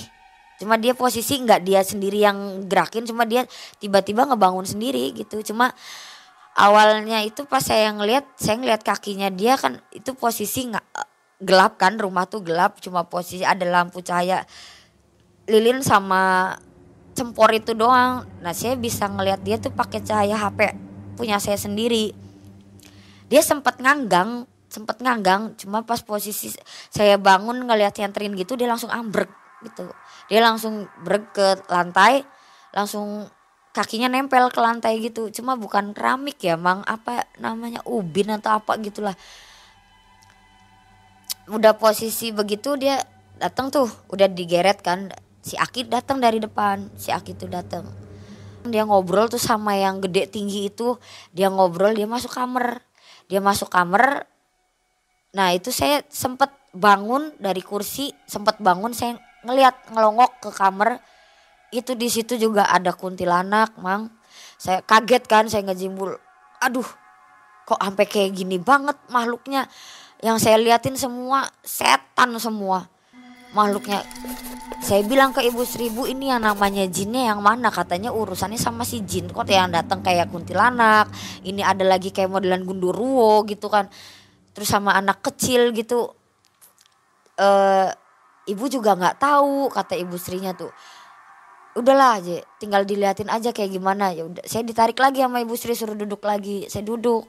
[0.62, 3.43] Cuma dia posisi nggak dia sendiri yang gerakin cuma dia
[3.82, 5.41] tiba-tiba ngebangun sendiri gitu.
[5.53, 5.73] Cuma
[6.53, 10.86] awalnya itu pas saya ngeliat saya ngeliat kakinya dia kan itu posisi nggak
[11.41, 12.77] gelap kan rumah tuh gelap.
[12.79, 14.45] Cuma posisi ada lampu cahaya
[15.49, 16.53] lilin sama
[17.17, 18.23] cempor itu doang.
[18.39, 20.77] Nah saya bisa ngeliat dia tuh pakai cahaya HP
[21.17, 22.13] punya saya sendiri.
[23.29, 26.49] Dia sempat nganggang sempat nganggang cuma pas posisi
[26.89, 29.29] saya bangun ngeliat nyentrin gitu dia langsung ambrek
[29.62, 29.86] gitu.
[30.27, 32.25] Dia langsung brek ke lantai
[32.73, 33.29] langsung
[33.77, 35.29] kakinya nempel ke lantai gitu.
[35.29, 36.81] Cuma bukan keramik ya mang.
[36.89, 39.13] Apa namanya ubin atau apa gitulah.
[41.47, 42.97] Udah posisi begitu dia
[43.38, 43.88] datang tuh.
[44.09, 45.13] Udah digeret kan.
[45.45, 46.89] Si Aki datang dari depan.
[46.97, 47.86] Si Aki tuh datang
[48.63, 50.97] dia ngobrol tuh sama yang gede tinggi itu.
[51.36, 52.81] Dia ngobrol dia masuk kamar
[53.27, 54.27] dia masuk kamar
[55.33, 61.01] Nah itu saya sempat bangun dari kursi, sempat bangun saya ngelihat ngelongok ke kamar.
[61.73, 64.13] Itu di situ juga ada kuntilanak, mang.
[64.61, 66.13] Saya kaget kan, saya ngejimbul.
[66.61, 66.85] Aduh,
[67.65, 69.65] kok sampai kayak gini banget makhluknya.
[70.21, 72.85] Yang saya liatin semua setan semua
[73.57, 74.05] makhluknya.
[74.85, 79.01] Saya bilang ke ibu seribu ini yang namanya jinnya yang mana katanya urusannya sama si
[79.01, 81.07] jin kok yang datang kayak kuntilanak
[81.47, 83.87] ini ada lagi kayak modelan gundurwo gitu kan
[84.53, 86.13] terus sama anak kecil gitu
[87.37, 87.89] eh
[88.47, 90.71] ibu juga nggak tahu kata ibu istrinya tuh.
[91.73, 94.13] Udahlah aja tinggal diliatin aja kayak gimana.
[94.13, 96.69] Ya udah saya ditarik lagi sama ibu Sri suruh duduk lagi.
[96.69, 97.25] Saya duduk.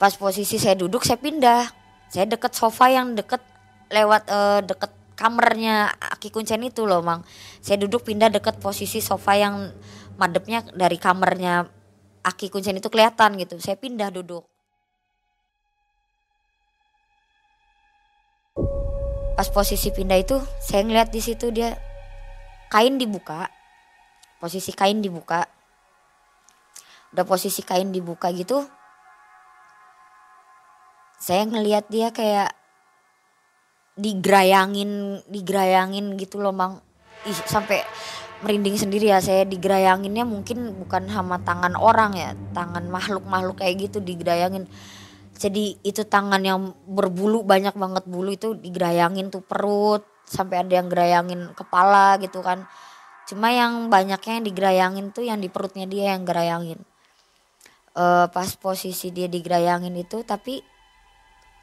[0.00, 1.68] Pas posisi saya duduk saya pindah.
[2.08, 3.44] Saya deket sofa yang deket
[3.92, 7.20] lewat uh, deket kamarnya Aki Kuncen itu loh mang.
[7.60, 9.68] Saya duduk pindah deket posisi sofa yang
[10.16, 11.68] madepnya dari kamarnya
[12.24, 13.60] Aki Kuncen itu kelihatan gitu.
[13.60, 14.48] Saya pindah duduk
[19.38, 21.78] pas posisi pindah itu saya ngeliat di situ dia
[22.74, 23.46] kain dibuka.
[24.42, 25.46] Posisi kain dibuka.
[27.14, 28.66] Udah posisi kain dibuka gitu
[31.18, 32.54] saya ngeliat dia kayak
[33.98, 36.78] digerayangin digerayangin gitu loh mang.
[37.26, 37.82] Ih, sampai
[38.46, 43.90] merinding sendiri ya saya digerayanginnya mungkin bukan sama tangan orang ya tangan makhluk makhluk kayak
[43.90, 44.70] gitu digerayangin
[45.38, 50.90] jadi itu tangan yang berbulu banyak banget bulu itu digerayangin tuh perut sampai ada yang
[50.90, 52.66] gerayangin kepala gitu kan.
[53.30, 56.82] Cuma yang banyaknya yang digerayangin tuh yang di perutnya dia yang gerayangin.
[57.94, 60.58] E, pas posisi dia digerayangin itu tapi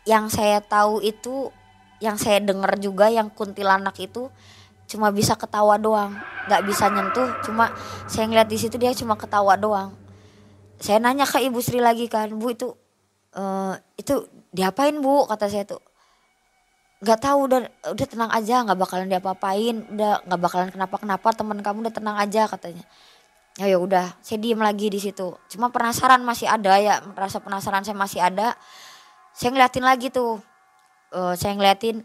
[0.07, 1.51] yang saya tahu itu
[1.99, 4.31] yang saya dengar juga yang kuntilanak itu
[4.87, 6.15] cuma bisa ketawa doang
[6.47, 7.27] nggak bisa nyentuh.
[7.43, 7.75] Cuma
[8.07, 9.91] saya ngeliat di situ dia cuma ketawa doang.
[10.79, 12.71] Saya nanya ke ibu Sri lagi kan bu itu
[13.35, 15.27] uh, itu diapain bu?
[15.27, 15.83] Kata saya tuh.
[17.03, 17.59] Nggak tahu udah
[17.91, 19.75] udah tenang aja nggak bakalan diapa-apain.
[19.91, 22.83] Udah nggak bakalan kenapa-kenapa teman kamu udah tenang aja katanya.
[23.55, 25.35] Ya ya udah saya diem lagi di situ.
[25.51, 28.55] Cuma penasaran masih ada ya rasa penasaran saya masih ada.
[29.35, 30.39] Saya ngeliatin lagi tuh.
[31.15, 32.03] Uh, saya ngeliatin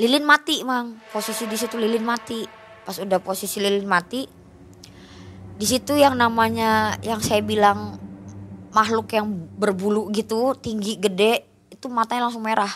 [0.00, 0.98] lilin mati mang.
[1.12, 2.44] Posisi di situ lilin mati.
[2.84, 4.40] Pas udah posisi lilin mati
[5.60, 8.00] di situ yang namanya yang saya bilang
[8.70, 9.26] makhluk yang
[9.58, 12.70] berbulu gitu tinggi gede itu matanya langsung merah.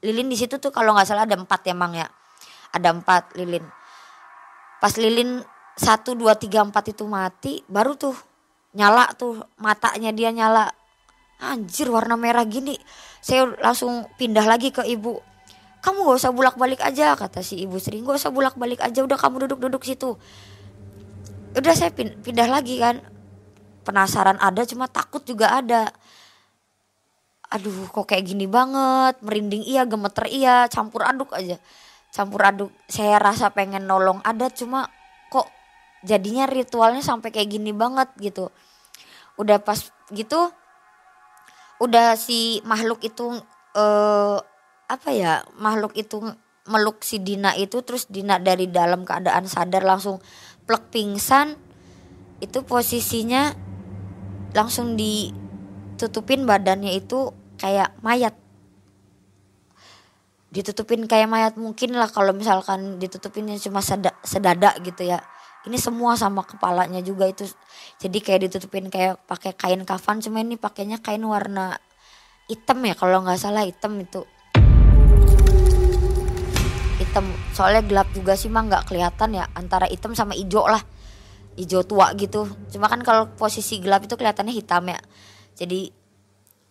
[0.00, 2.06] Lilin di situ tuh kalau nggak salah ada empat ya mang ya?
[2.70, 3.64] Ada empat lilin.
[4.78, 5.42] Pas lilin
[5.74, 8.14] satu dua tiga empat itu mati baru tuh
[8.78, 10.70] nyala tuh matanya dia nyala.
[11.38, 12.78] Anjir warna merah gini.
[13.22, 15.18] Saya langsung pindah lagi ke ibu.
[15.78, 18.98] Kamu gak usah bulak balik aja kata si ibu sering gak usah bulak balik aja
[19.06, 20.18] udah kamu duduk duduk situ.
[21.54, 23.02] Udah saya pindah lagi kan
[23.88, 25.88] penasaran ada cuma takut juga ada.
[27.48, 31.56] Aduh kok kayak gini banget merinding iya gemeter iya campur aduk aja.
[32.12, 34.92] Campur aduk saya rasa pengen nolong ada cuma
[35.32, 35.48] kok
[36.04, 38.52] jadinya ritualnya sampai kayak gini banget gitu.
[39.40, 39.80] Udah pas
[40.12, 40.52] gitu
[41.80, 43.40] udah si makhluk itu
[43.72, 44.38] eh
[44.88, 46.20] apa ya makhluk itu
[46.68, 50.20] meluk si Dina itu terus Dina dari dalam keadaan sadar langsung
[50.68, 51.56] plek pingsan
[52.44, 53.67] itu posisinya
[54.56, 58.32] langsung ditutupin badannya itu kayak mayat.
[60.48, 65.20] Ditutupin kayak mayat mungkin lah kalau misalkan ditutupinnya cuma seda, sedada gitu ya.
[65.68, 67.44] Ini semua sama kepalanya juga itu.
[68.00, 71.76] Jadi kayak ditutupin kayak pakai kain kafan cuma ini pakainya kain warna
[72.48, 74.24] hitam ya kalau nggak salah hitam itu.
[76.96, 77.28] Hitam.
[77.52, 80.80] Soalnya gelap juga sih mah nggak kelihatan ya antara hitam sama hijau lah
[81.58, 82.46] hijau tua gitu.
[82.70, 85.00] Cuma kan kalau posisi gelap itu kelihatannya hitam ya.
[85.58, 85.90] Jadi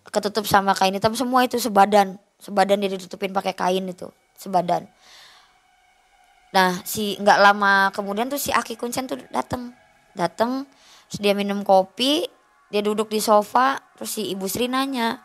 [0.07, 2.15] ketutup sama kain hitam semua itu sebadan.
[2.39, 4.85] Sebadan dia ditutupin pakai kain itu, sebadan.
[6.47, 9.75] nah si nggak lama kemudian tuh si Aki Kuncen tuh dateng
[10.15, 10.63] dateng
[11.11, 12.23] terus dia minum kopi
[12.71, 15.19] dia duduk di sofa terus si ibu Sri nanya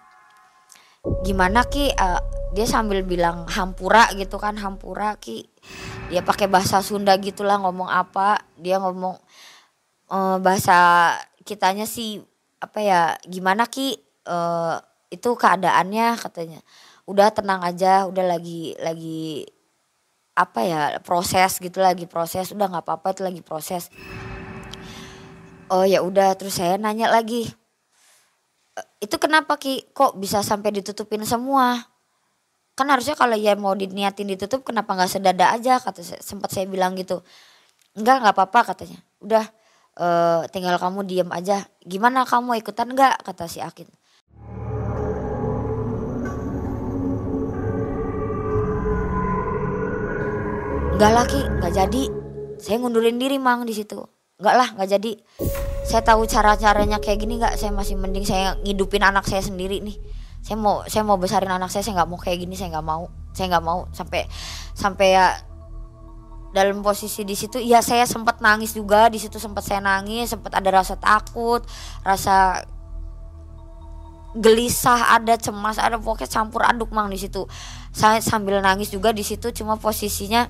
[1.22, 2.20] gimana ki uh,
[2.54, 5.46] dia sambil bilang hampura gitu kan hampura ki
[6.12, 9.16] dia pakai bahasa Sunda gitulah ngomong apa dia ngomong
[10.12, 11.16] uh, bahasa
[11.48, 12.20] kitanya sih
[12.60, 13.96] apa ya gimana ki?
[14.22, 14.78] Uh,
[15.10, 16.62] itu keadaannya katanya
[17.04, 19.44] udah tenang aja udah lagi lagi
[20.32, 23.92] apa ya proses gitu lagi proses udah nggak apa-apa itu lagi proses.
[25.68, 27.48] Oh ya udah terus saya nanya lagi
[28.78, 29.92] e, itu kenapa ki?
[29.92, 31.84] Kok bisa sampai ditutupin semua?
[32.72, 35.76] Kan harusnya kalau ya mau diniatin ditutup kenapa nggak sedada aja?
[35.82, 37.20] kata sempat saya bilang gitu.
[37.92, 39.04] Enggak nggak apa-apa katanya.
[39.20, 39.44] Udah
[39.98, 43.88] uh, tinggal kamu diem aja gimana kamu ikutan nggak kata si Akin
[50.92, 52.02] Enggak lagi, nggak jadi.
[52.62, 53.98] Saya ngundurin diri mang di situ.
[54.38, 55.12] Enggak lah, nggak jadi.
[55.82, 57.58] Saya tahu cara-caranya kayak gini nggak.
[57.58, 59.98] Saya masih mending saya ngidupin anak saya sendiri nih.
[60.46, 61.82] Saya mau saya mau besarin anak saya.
[61.82, 62.54] Saya nggak mau kayak gini.
[62.54, 63.10] Saya nggak mau.
[63.34, 64.30] Saya nggak mau sampai
[64.78, 65.34] sampai ya
[66.52, 69.08] dalam posisi di situ ya saya sempat nangis juga.
[69.08, 71.64] Di situ sempat saya nangis sempat ada rasa takut
[72.04, 72.62] rasa
[74.32, 77.48] gelisah ada cemas ada pokoknya campur aduk mang di situ.
[77.92, 80.48] Saya sambil nangis juga di situ cuma posisinya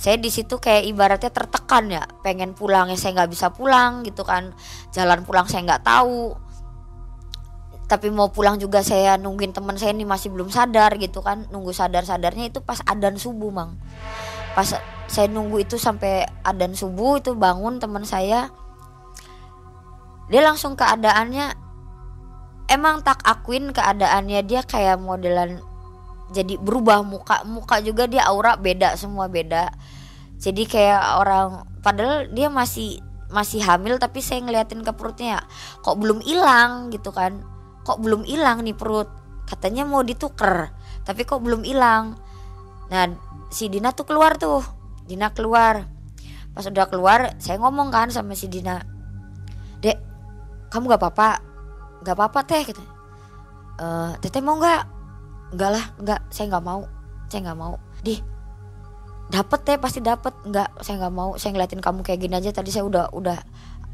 [0.00, 2.08] saya di situ kayak ibaratnya tertekan ya.
[2.24, 4.56] Pengen pulang ya saya nggak bisa pulang gitu kan.
[4.96, 6.32] Jalan pulang saya nggak tahu.
[7.84, 11.44] Tapi mau pulang juga saya nungguin teman saya ini masih belum sadar gitu kan.
[11.52, 13.76] Nunggu sadar sadarnya itu pas adan subuh mang
[14.54, 14.68] pas
[15.10, 18.50] saya nunggu itu sampai adan subuh itu bangun teman saya
[20.30, 21.54] dia langsung keadaannya
[22.70, 25.58] emang tak akuin keadaannya dia kayak modelan
[26.30, 29.74] jadi berubah muka muka juga dia aura beda semua beda.
[30.38, 35.42] Jadi kayak orang padahal dia masih masih hamil tapi saya ngeliatin ke perutnya
[35.82, 36.94] kok belum hilang?
[36.94, 37.42] gitu kan.
[37.82, 39.10] Kok belum hilang nih perut?
[39.50, 40.70] Katanya mau dituker
[41.02, 42.14] tapi kok belum hilang.
[42.94, 43.10] Nah
[43.50, 44.62] si Dina tuh keluar tuh.
[45.04, 45.84] Dina keluar.
[46.54, 48.82] Pas udah keluar saya ngomong kan sama si Dina
[49.80, 49.96] dek
[50.68, 51.28] kamu gak apa-apa
[52.04, 52.82] gak apa-apa teh gitu.
[53.80, 53.86] E,
[54.20, 54.82] teteh mau nggak?
[55.56, 56.80] Enggak lah enggak saya nggak mau
[57.26, 57.74] saya nggak mau.
[58.00, 58.16] Di
[59.30, 60.32] dapet teh pasti dapet.
[60.46, 63.38] Enggak saya nggak mau saya ngeliatin kamu kayak gini aja tadi saya udah udah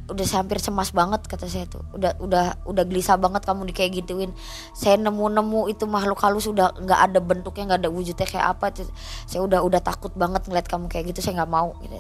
[0.07, 1.83] udah hampir cemas banget kata saya tuh.
[1.91, 4.31] Udah udah udah gelisah banget kamu di kayak gituin.
[4.71, 8.71] Saya nemu nemu itu makhluk halus udah nggak ada bentuknya nggak ada wujudnya kayak apa.
[8.71, 8.87] Tuh
[9.27, 11.99] saya udah udah takut banget ngeliat kamu kayak gitu saya nggak mau gitu.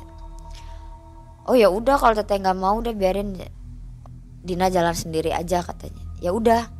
[1.46, 3.34] Oh ya udah kalau teteh nggak mau udah biarin.
[4.46, 6.02] Dina jalan sendiri aja katanya.
[6.22, 6.70] Ya udah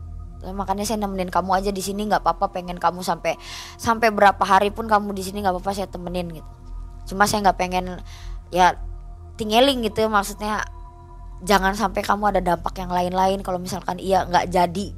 [0.47, 3.35] makanya saya nemenin kamu aja di sini nggak apa-apa pengen kamu sampai
[3.75, 6.51] sampai berapa hari pun kamu di sini nggak apa-apa saya temenin gitu.
[7.11, 7.99] Cuma saya nggak pengen
[8.55, 8.79] ya
[9.35, 10.63] tinggaling gitu maksudnya
[11.45, 13.45] jangan sampai kamu ada dampak yang lain-lain.
[13.45, 14.89] Kalau misalkan iya nggak jadi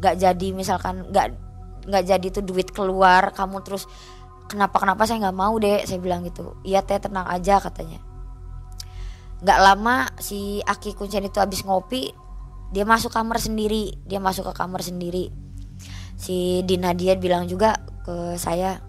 [0.00, 1.26] nggak jadi misalkan nggak
[1.84, 3.84] nggak jadi tuh duit keluar kamu terus
[4.48, 6.56] kenapa kenapa saya nggak mau deh saya bilang gitu.
[6.64, 8.00] Iya teh tenang aja katanya.
[9.44, 12.12] Nggak lama si Aki Kuncen itu habis ngopi
[12.70, 15.28] dia masuk kamar sendiri dia masuk ke kamar sendiri.
[16.16, 18.80] Si Dina dia bilang juga ke saya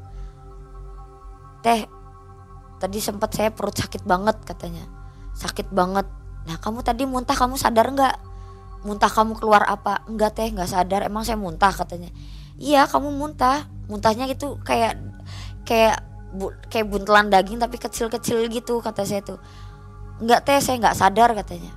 [1.62, 1.86] teh
[2.82, 4.88] tadi sempat saya perut sakit banget katanya.
[5.36, 6.08] Sakit banget
[6.48, 8.16] nah kamu tadi muntah kamu sadar nggak?
[8.82, 10.02] Muntah kamu keluar apa?
[10.10, 11.06] Enggak teh nggak sadar.
[11.06, 12.10] Emang saya muntah katanya.
[12.58, 13.70] Iya kamu muntah.
[13.86, 14.98] Muntahnya itu kayak
[15.66, 16.02] kayak
[16.34, 19.38] bu, kayak buntelan daging tapi kecil-kecil gitu kata saya tuh.
[20.18, 21.72] Enggak teh saya nggak sadar katanya.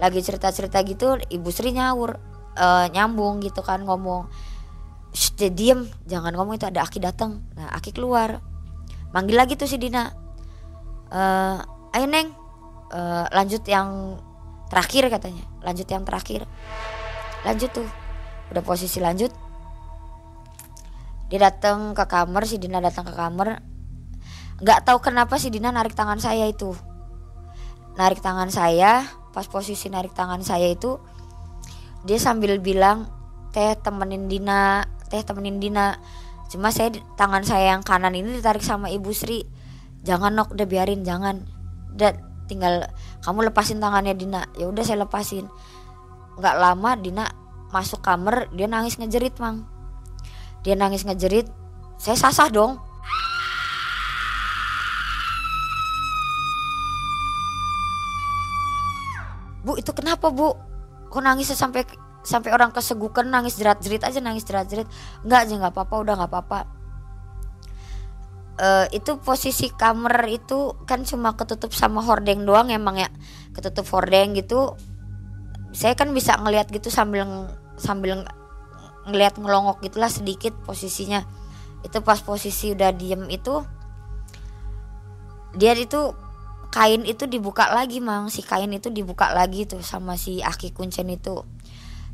[0.00, 2.16] Lagi cerita-cerita gitu ibu Sri nyawur
[2.56, 4.32] uh, nyambung gitu kan ngomong.
[5.12, 5.84] Shh, diem.
[6.08, 8.40] Jangan ngomong itu ada Aki datang nah Aki keluar.
[9.12, 10.08] Manggil lagi tuh si Dina.
[11.10, 11.58] Uh,
[11.90, 12.39] ayo neng
[12.90, 14.18] uh, lanjut yang
[14.70, 15.44] terakhir katanya.
[15.62, 16.46] Lanjut yang terakhir.
[17.42, 17.88] Lanjut tuh.
[18.54, 19.30] Udah posisi lanjut.
[21.30, 23.62] Dia datang ke kamar si Dina datang ke kamar.
[24.60, 26.74] Nggak tahu kenapa si Dina narik tangan saya itu.
[27.94, 30.98] Narik tangan saya pas posisi narik tangan saya itu
[32.02, 33.06] dia sambil bilang
[33.54, 35.98] teh temenin Dina teh temenin Dina.
[36.50, 39.46] Cuma saya tangan saya yang kanan ini ditarik sama ibu Sri.
[40.02, 41.46] Jangan nok udah biarin jangan.
[41.94, 42.90] Udah tinggal
[43.22, 44.42] kamu lepasin tangannya Dina.
[44.58, 45.46] Ya udah saya lepasin.
[46.34, 47.24] Nggak lama Dina
[47.70, 49.62] masuk kamar dia nangis ngejerit mang.
[50.66, 51.46] Dia nangis ngejerit
[52.02, 52.82] saya sasah dong.
[59.62, 60.58] Bu itu kenapa bu?
[61.12, 61.86] Kok nangisnya sampai
[62.20, 64.88] sampai orang kesegukan nangis jerat jerit aja nangis jerat jerit
[65.24, 66.79] nggak aja nggak apa-apa udah nggak apa-apa
[68.60, 73.08] uh, itu posisi kamar itu kan cuma ketutup sama hordeng doang emang ya.
[73.56, 74.76] Ketutup hordeng gitu.
[75.72, 77.24] Saya kan bisa ngelihat gitu sambil
[77.80, 78.28] sambil
[79.08, 81.24] ngelihat ngelongok gitulah sedikit posisinya.
[81.80, 83.64] Itu pas posisi udah diem itu
[85.56, 86.14] dia itu
[86.70, 88.28] kain itu dibuka lagi mang.
[88.28, 91.42] Si kain itu dibuka lagi tuh sama si aki kuncen itu.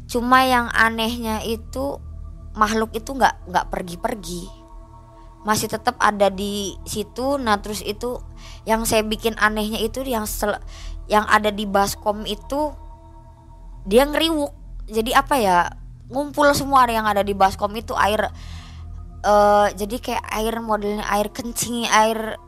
[0.06, 1.98] Cuma yang anehnya itu
[2.54, 4.65] makhluk itu nggak nggak pergi-pergi
[5.46, 7.38] masih tetap ada di situ.
[7.38, 8.18] Nah terus itu
[8.66, 10.58] yang saya bikin anehnya itu yang sel,
[11.06, 12.74] yang ada di baskom itu
[13.86, 14.50] dia ngeriwuk.
[14.90, 15.70] Jadi apa ya
[16.10, 18.26] ngumpul semua yang ada di baskom itu air
[19.22, 22.38] uh, jadi kayak air modelnya air kencing air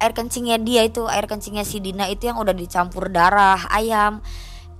[0.00, 4.24] air kencingnya dia itu air kencingnya si Dina itu yang udah dicampur darah ayam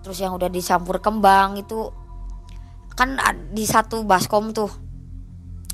[0.02, 1.94] terus yang udah dicampur kembang itu.
[2.92, 3.16] Kan
[3.54, 4.81] di satu baskom tuh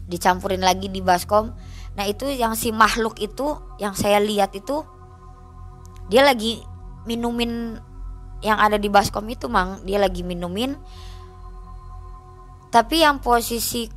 [0.08, 1.52] dicampurin lagi di baskom.
[1.94, 4.82] Nah itu yang si makhluk itu yang saya lihat itu
[6.08, 6.64] dia lagi
[7.04, 7.76] minumin
[8.40, 9.84] yang ada di baskom itu mang.
[9.84, 10.74] Dia lagi minumin.
[12.68, 13.88] Tapi yang posisi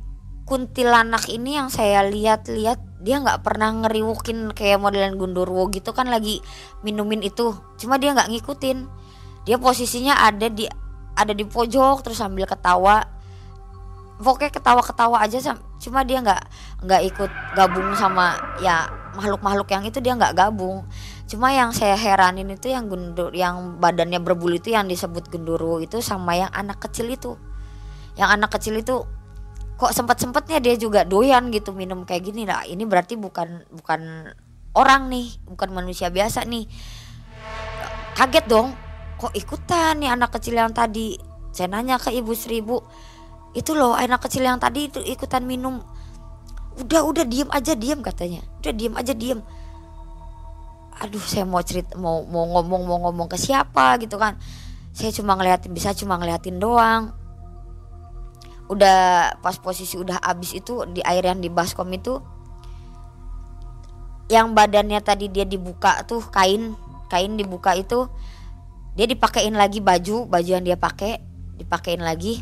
[0.44, 6.44] kuntilanak ini yang saya lihat-lihat dia nggak pernah ngeriwukin kayak modelan gundurwo gitu kan lagi
[6.84, 7.56] minumin itu.
[7.80, 8.78] Cuma dia nggak ngikutin.
[9.48, 10.68] Dia posisinya ada di
[11.12, 13.04] ada di pojok terus sambil ketawa
[14.22, 16.42] pokoknya ketawa-ketawa aja cuma dia nggak
[16.86, 20.84] nggak ikut gabung sama ya makhluk-makhluk yang itu dia nggak gabung.
[21.28, 26.00] Cuma yang saya heranin itu yang gundur yang badannya berbulu itu yang disebut genduru itu
[26.00, 27.36] sama yang anak kecil itu.
[28.16, 29.04] Yang anak kecil itu
[29.76, 32.48] kok sempat sempatnya dia juga doyan gitu minum kayak gini.
[32.48, 34.32] Lah ini berarti bukan bukan
[34.72, 36.68] orang nih bukan manusia biasa nih.
[38.16, 38.76] Kaget dong
[39.20, 41.16] kok ikutan nih anak kecil yang tadi?
[41.52, 42.80] Saya nanya ke ibu seribu
[43.52, 45.84] itu loh anak kecil yang tadi itu ikutan minum.
[46.80, 48.40] Udah udah diem aja diem katanya.
[48.64, 49.40] Udah diem aja diem.
[51.04, 54.40] Aduh saya mau cerita mau mau ngomong mau ngomong ke siapa gitu kan.
[54.96, 57.12] Saya cuma ngeliatin bisa cuma ngeliatin doang.
[58.72, 62.24] Udah pas posisi udah abis itu di air yang di baskom itu
[64.32, 66.72] yang badannya tadi dia dibuka tuh kain
[67.12, 68.08] kain dibuka itu
[68.96, 71.20] dia dipakein lagi baju baju yang dia pakai
[71.60, 72.40] dipakein lagi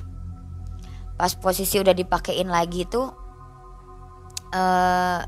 [1.21, 3.13] pas posisi udah dipakein lagi tuh
[4.57, 5.21] uh,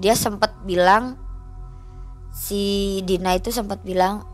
[0.00, 1.20] dia sempat bilang
[2.32, 4.24] si Dina itu sempat bilang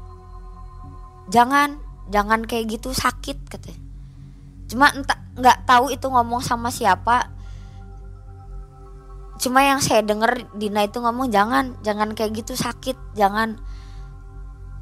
[1.27, 3.83] jangan jangan kayak gitu sakit katanya.
[4.71, 7.35] Cuma entah nggak tahu itu ngomong sama siapa.
[9.43, 13.59] Cuma yang saya denger Dina itu ngomong jangan jangan kayak gitu sakit jangan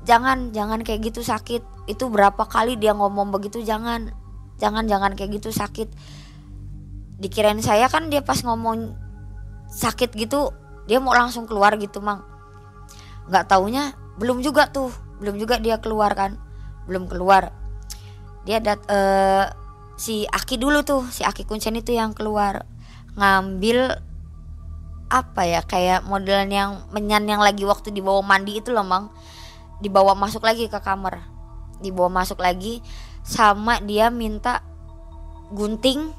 [0.04, 1.64] jangan jangan kayak gitu sakit.
[1.88, 4.12] Itu berapa kali dia ngomong begitu jangan
[4.58, 5.88] jangan jangan kayak gitu sakit.
[7.18, 8.94] Dikirain saya kan dia pas ngomong
[9.70, 12.22] sakit gitu dia mau langsung keluar gitu mang.
[13.28, 14.92] Nggak taunya belum juga tuh.
[15.18, 16.36] Belum juga dia keluar kan.
[16.84, 17.54] Belum keluar.
[18.44, 19.48] Dia dat uh,
[19.96, 22.68] si Aki dulu tuh si Aki Kuncen itu yang keluar.
[23.16, 23.96] Ngambil
[25.08, 29.08] apa ya kayak modelan yang menyan yang lagi waktu dibawa mandi itu loh mang.
[29.80, 31.24] Dibawa masuk lagi ke kamar.
[31.80, 32.84] Dibawa masuk lagi
[33.24, 34.60] sama dia minta
[35.50, 36.12] gunting.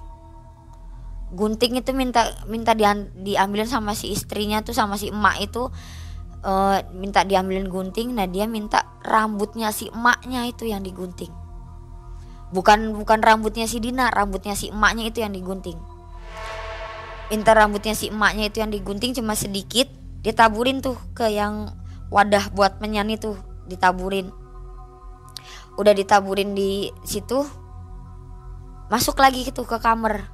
[1.36, 2.84] Gunting itu minta minta di,
[3.22, 5.70] diambilin sama si istrinya tuh sama si emak itu.
[6.46, 11.30] Uh, minta diambilin gunting nah dia minta rambutnya si emaknya itu yang digunting.
[12.54, 15.78] Bukan bukan rambutnya si Dina rambutnya si emaknya itu yang digunting.
[17.34, 19.90] Minta rambutnya si emaknya itu yang digunting cuma sedikit
[20.22, 21.74] ditaburin tuh ke yang
[22.14, 23.34] wadah buat menyan itu
[23.66, 24.30] ditaburin
[25.76, 27.44] udah ditaburin di situ
[28.88, 30.30] masuk lagi gitu ke kamar.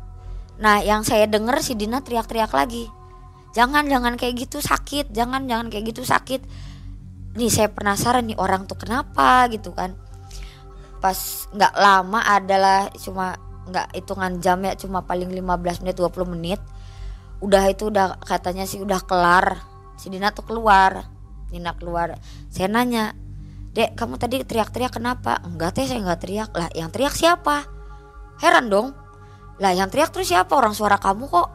[0.61, 2.85] Nah yang saya denger si Dina teriak-teriak lagi
[3.51, 5.11] jangan jangan kayak gitu sakit.
[5.11, 6.41] Jangan jangan kayak gitu sakit.
[7.35, 9.95] Nih saya penasaran nih orang tuh kenapa gitu kan?
[10.99, 13.39] Pas nggak lama adalah cuma
[13.71, 16.61] nggak hitungan jam ya cuma paling 15 menit 20 menit.
[17.41, 19.63] Udah itu udah katanya sih udah kelar.
[19.95, 21.21] Si Dina tuh keluar
[21.51, 22.15] Dina keluar.
[22.47, 23.11] Saya nanya
[23.71, 25.39] Dek, kamu tadi teriak-teriak kenapa?
[25.47, 26.51] Enggak teh, saya enggak teriak.
[26.51, 27.63] Lah, yang teriak siapa?
[28.43, 28.91] Heran dong.
[29.63, 30.51] Lah, yang teriak terus siapa?
[30.51, 31.49] Orang suara kamu kok.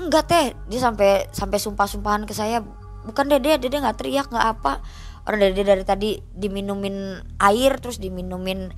[0.00, 2.64] Enggak teh, dia sampai sampai sumpah-sumpahan ke saya.
[3.04, 4.80] Bukan Dede, Dede nggak teriak, nggak apa.
[5.28, 8.72] Orang Dede dari tadi diminumin air terus diminumin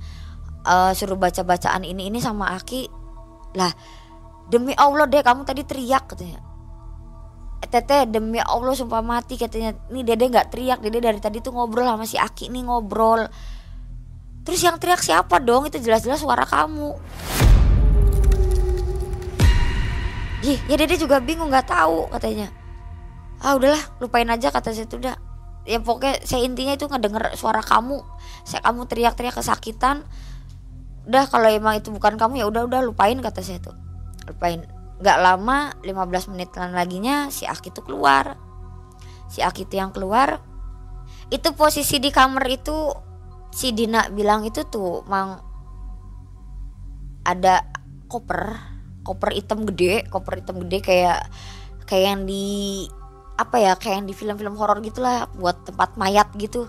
[0.67, 2.91] uh, suruh baca-bacaan ini ini sama Aki.
[3.55, 3.71] Lah,
[4.51, 6.48] demi Allah deh kamu tadi teriak katanya
[7.59, 9.75] Teteh demi Allah sumpah mati katanya.
[9.93, 10.79] Nih dede nggak teriak.
[10.81, 13.29] Dede dari tadi tuh ngobrol sama si Aki nih ngobrol.
[14.47, 15.69] Terus yang teriak siapa dong?
[15.69, 16.97] Itu jelas-jelas suara kamu.
[20.39, 22.47] Ih, ya dede juga bingung nggak tahu katanya.
[23.43, 25.15] Ah udahlah lupain aja kata saya tuh udah.
[25.67, 28.01] Ya pokoknya saya intinya itu ngedenger suara kamu.
[28.47, 30.07] Saya kamu teriak-teriak kesakitan.
[31.05, 33.75] Udah kalau emang itu bukan kamu ya udah udah lupain kata saya tuh.
[34.25, 34.63] Lupain
[34.99, 38.35] nggak lama 15 menit laginya si Aki tuh keluar.
[39.31, 40.43] Si Aki tuh yang keluar.
[41.31, 42.91] Itu posisi di kamar itu
[43.49, 45.39] si Dina bilang itu tuh mang
[47.23, 47.63] ada
[48.11, 48.75] koper.
[48.99, 51.19] Koper hitam gede koper hitam gede kayak
[51.87, 52.85] kayak yang di
[53.39, 56.67] apa ya kayak yang di film-film horor gitulah buat tempat mayat gitu.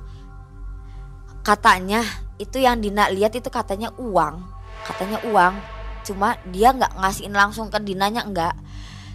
[1.42, 2.06] Katanya
[2.38, 4.38] itu yang Dina lihat itu katanya uang.
[4.86, 8.54] Katanya uang cuma dia nggak ngasihin langsung ke Dinanya enggak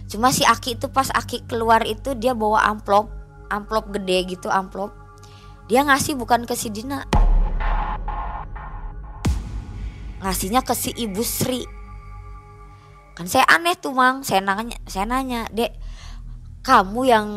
[0.06, 3.16] cuma si Aki itu pas Aki keluar itu dia bawa amplop
[3.50, 4.92] amplop gede gitu amplop.
[5.66, 7.02] Dia ngasih bukan ke si Dina.
[10.22, 11.62] Ngasihnya ke si ibu Sri.
[13.16, 14.22] Kan saya aneh tuh mang.
[14.22, 15.74] Saya nanya saya nanya dek
[16.66, 17.28] kamu yang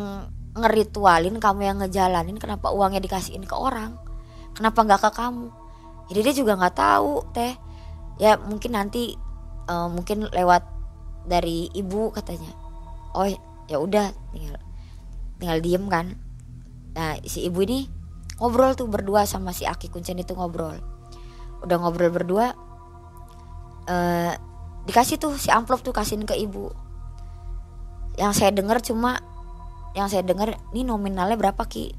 [0.50, 3.94] ngeritualin kamu yang ngejalanin kenapa uangnya dikasihin ke orang?
[4.54, 5.46] Kenapa nggak ke kamu?
[6.10, 7.54] Jadi dia juga nggak tahu teh.
[8.18, 9.16] Ya mungkin nanti
[9.70, 10.66] uh, mungkin lewat
[11.30, 12.50] dari ibu katanya.
[13.14, 13.26] Oh
[13.70, 14.58] ya udah tinggal
[15.38, 16.18] tinggal diem kan.
[16.98, 17.86] Nah si ibu ini
[18.42, 20.82] ngobrol tuh berdua sama si Aki Kuncen itu ngobrol.
[21.62, 22.58] Udah ngobrol berdua
[23.86, 24.32] uh,
[24.90, 26.74] dikasih tuh si amplop tuh kasihin ke ibu.
[28.18, 29.22] Yang saya dengar cuma
[29.94, 31.94] yang saya dengar ini nominalnya berapa ki?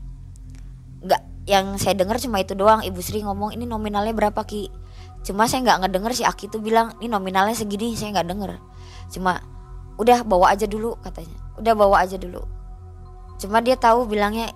[1.07, 2.84] Nggak yang saya dengar cuma itu doang.
[2.84, 4.80] Ibu Sri ngomong ini nominalnya berapa ki
[5.22, 8.51] cuma saya nggak ngedenger si Aki tuh bilang ini nominalnya segini saya nggak denger.
[9.13, 9.38] Cuma
[10.01, 11.38] udah bawa aja dulu katanya.
[11.61, 12.41] Udah bawa aja dulu.
[13.38, 14.49] Cuma dia tahu bilangnya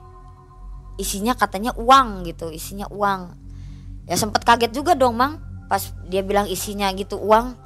[0.98, 3.34] isinya katanya uang gitu isinya uang.
[4.10, 5.42] Ya sempet kaget juga dong mang.
[5.66, 7.58] Pas dia bilang isinya gitu uang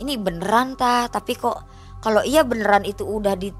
[0.00, 1.08] ini beneran ta?
[1.08, 1.56] Tapi kok
[2.00, 3.52] kalau iya beneran itu udah di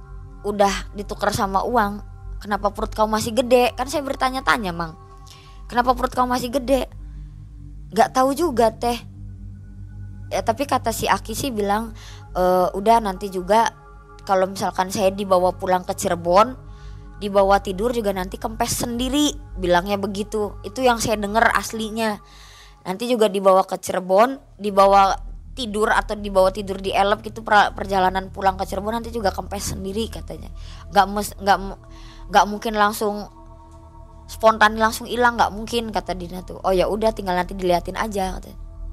[0.47, 2.01] udah ditukar sama uang
[2.39, 3.75] kenapa perut kamu masih gede?
[3.75, 4.95] Kan saya bertanya-tanya mang.
[5.69, 6.89] Kenapa perut kamu masih gede
[7.93, 8.99] nggak tahu juga teh.
[10.29, 11.97] Ya tapi kata si Aki sih bilang
[12.37, 12.43] e,
[12.77, 13.73] udah nanti juga
[14.29, 16.53] kalau misalkan saya dibawa pulang ke Cirebon
[17.19, 20.61] dibawa tidur juga nanti kempes sendiri bilangnya begitu.
[20.63, 22.21] Itu yang saya dengar aslinya.
[22.85, 25.17] Nanti juga dibawa ke Cirebon dibawa
[25.57, 27.43] tidur atau dibawa tidur di elep gitu
[27.75, 30.53] perjalanan pulang ke Cirebon nanti juga kempes sendiri katanya.
[30.93, 31.59] Nggak mes nggak
[32.29, 33.38] nggak mungkin langsung
[34.29, 36.61] spontan langsung hilang nggak mungkin kata Dina tuh.
[36.61, 38.37] Oh ya udah tinggal nanti diliatin aja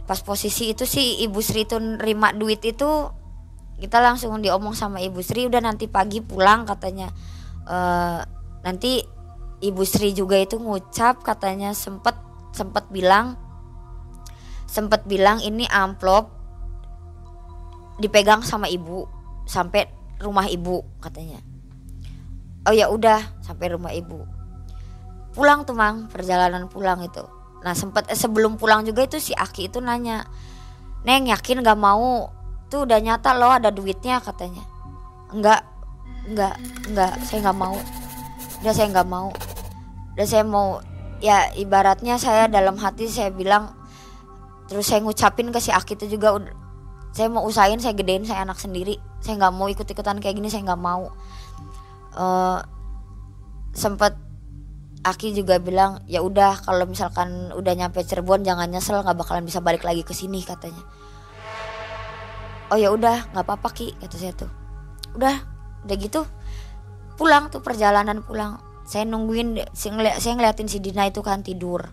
[0.05, 3.09] pas posisi itu sih ibu Sri tuh nerima duit itu
[3.81, 7.09] kita langsung diomong sama ibu Sri udah nanti pagi pulang katanya.
[7.65, 7.77] E,
[8.63, 9.01] nanti
[9.65, 12.15] ibu Sri juga itu ngucap katanya sempet
[12.55, 13.35] sempet bilang
[14.69, 16.31] sempet bilang ini amplop
[17.99, 19.09] dipegang sama ibu
[19.49, 19.89] sampai
[20.21, 21.41] rumah ibu katanya.
[22.65, 24.34] Oh ya udah sampai rumah ibu
[25.35, 27.21] pulang tuh mang perjalanan pulang itu.
[27.61, 30.23] Nah sempet eh, sebelum pulang juga itu si Aki itu nanya
[31.03, 32.31] neng yakin gak mau?
[32.71, 34.63] Tuh udah nyata loh ada duitnya katanya.
[35.29, 35.67] Enggak
[36.25, 36.55] enggak
[36.89, 37.75] enggak saya nggak mau.
[38.63, 39.29] Udah saya nggak mau.
[40.17, 40.67] Udah saya mau.
[41.19, 43.75] Ya ibaratnya saya dalam hati saya bilang
[44.65, 46.41] terus saya ngucapin ke si Aki itu juga
[47.15, 48.97] saya mau usahain saya gedein saya anak sendiri.
[49.21, 51.13] Saya nggak mau ikut ikutan kayak gini saya nggak mau.
[52.15, 52.59] Uh,
[53.75, 54.24] sempet
[55.05, 59.61] Aki juga bilang ya udah kalau misalkan udah nyampe Cirebon jangan nyesel nggak bakalan bisa
[59.61, 60.81] balik lagi ke sini katanya.
[62.73, 64.49] Oh ya udah nggak apa-apa ki kata saya tuh.
[65.13, 65.45] Udah
[65.85, 66.25] udah gitu
[67.21, 68.57] pulang tuh perjalanan pulang.
[68.89, 71.85] Saya nungguin saya, ngeli saya ngeliatin si Dina itu kan tidur.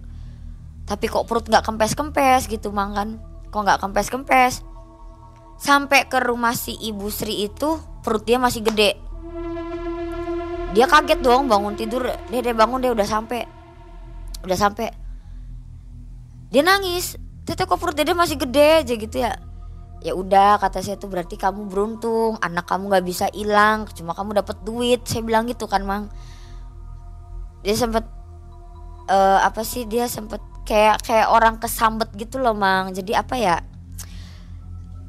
[0.88, 3.20] Tapi kok perut nggak kempes-kempes gitu mang kan.
[3.52, 4.64] Kok nggak kempes-kempes.
[5.60, 9.11] Sampai ke rumah si Ibu Sri itu perut dia masih gede
[10.72, 12.08] dia kaget dong bangun tidur.
[12.32, 13.44] Dia dia bangun dia udah sampai
[14.44, 14.88] udah sampai
[16.48, 17.16] dia nangis.
[17.44, 19.32] Teteh kok perut dia masih gede aja gitu ya.
[20.02, 22.40] Ya udah kata saya tuh berarti kamu beruntung.
[22.40, 23.86] Anak kamu nggak bisa hilang.
[23.92, 25.04] Cuma kamu dapat duit.
[25.04, 26.08] Saya bilang gitu kan mang.
[27.62, 28.02] Dia sempet
[29.06, 32.90] uh, apa sih dia sempet kayak kayak orang kesambet gitu loh mang.
[32.90, 33.56] Jadi apa ya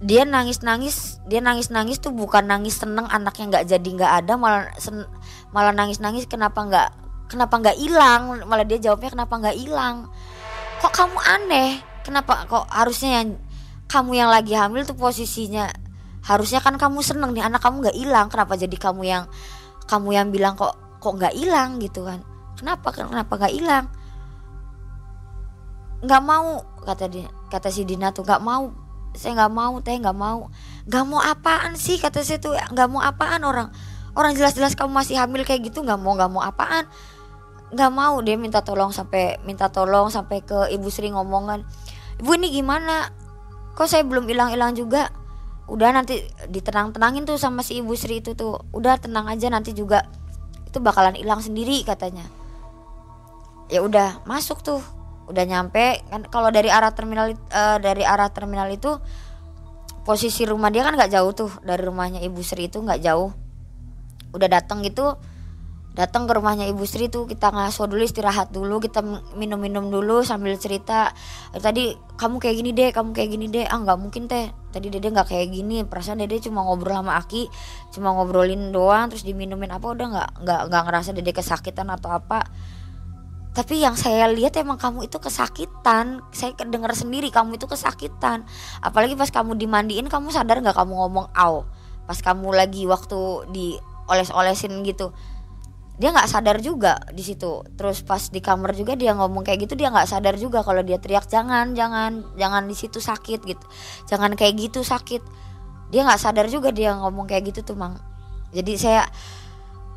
[0.03, 4.33] dia nangis nangis dia nangis nangis tuh bukan nangis seneng anaknya nggak jadi nggak ada
[4.35, 5.07] malah sen,
[5.55, 6.89] malah nangis nangis kenapa nggak
[7.33, 8.45] kenapa nggak hilang?
[8.45, 10.05] Malah dia jawabnya kenapa nggak hilang?
[10.77, 11.81] Kok kamu aneh?
[12.05, 13.41] Kenapa kok harusnya yang
[13.89, 15.71] kamu yang lagi hamil tuh posisinya
[16.23, 18.27] harusnya kan kamu seneng nih anak kamu nggak hilang.
[18.29, 19.23] Kenapa jadi kamu yang
[19.89, 22.21] kamu yang bilang kok kok nggak hilang gitu kan?
[22.53, 23.85] Kenapa kenapa nggak hilang?
[26.03, 28.82] Nggak mau kata dia kata si Dina tuh nggak mau
[29.13, 30.49] saya nggak mau teh nggak mau.
[30.89, 32.53] Nggak mau apaan sih kata saya tuh.
[32.53, 33.69] Nggak mau apaan orang.
[34.13, 36.85] Orang jelas-jelas kamu masih hamil kayak gitu nggak mau nggak mau apaan.
[37.73, 41.65] Nggak mau dia minta tolong sampai minta tolong sampai ke ibu Sri ngomongan
[42.21, 43.09] ibu ini gimana?
[43.73, 45.09] Kok saya belum hilang-hilang juga?
[45.65, 48.61] Udah nanti ditenang-tenangin tuh sama si ibu Sri itu tuh.
[48.69, 50.05] Udah tenang aja nanti juga
[50.69, 52.23] itu bakalan hilang sendiri katanya.
[53.71, 54.83] Ya udah masuk tuh
[55.27, 58.99] udah nyampe kan kalau dari arah terminal uh, dari arah terminal itu
[60.03, 63.31] posisi rumah dia kan nggak jauh tuh dari rumahnya ibu Sri itu nggak jauh.
[64.35, 65.15] Udah datang gitu
[65.93, 68.99] datang ke rumahnya ibu Sri tuh kita ngaso dulu istirahat dulu kita
[69.39, 71.15] minum-minum dulu sambil cerita.
[71.55, 73.63] Tadi kamu kayak gini deh kamu kayak gini deh.
[73.63, 74.51] Ah nggak mungkin teh.
[74.73, 77.45] Tadi dede nggak kayak gini perasaan dede cuma ngobrol sama Aki
[77.93, 82.41] cuma ngobrolin doang terus diminumin apa udah nggak nggak nggak ngerasa dede kesakitan atau apa
[83.53, 86.25] tapi yang saya lihat emang kamu itu kesakitan.
[86.33, 88.49] Saya dengar sendiri kamu itu kesakitan.
[88.81, 91.61] Apalagi pas kamu dimandiin kamu sadar nggak kamu ngomong aw
[92.03, 93.79] pas kamu lagi waktu di
[94.11, 95.15] oles-olesin gitu
[95.93, 97.61] dia nggak sadar juga di situ.
[97.77, 100.97] Terus pas di kamar juga dia ngomong kayak gitu dia nggak sadar juga kalau dia
[100.97, 103.65] teriak jangan jangan jangan di situ sakit gitu.
[104.09, 105.21] Jangan kayak gitu sakit.
[105.93, 108.01] Dia nggak sadar juga dia ngomong kayak gitu tuh mang.
[108.49, 109.05] Jadi saya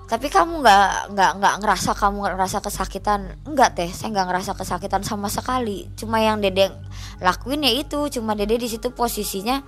[0.07, 3.43] tapi kamu nggak nggak nggak ngerasa kamu ngerasa kesakitan?
[3.43, 5.91] Enggak teh saya nggak ngerasa kesakitan sama sekali.
[5.99, 6.71] Cuma yang dede
[7.19, 9.59] lakuin ya itu cuma dede di situ posisinya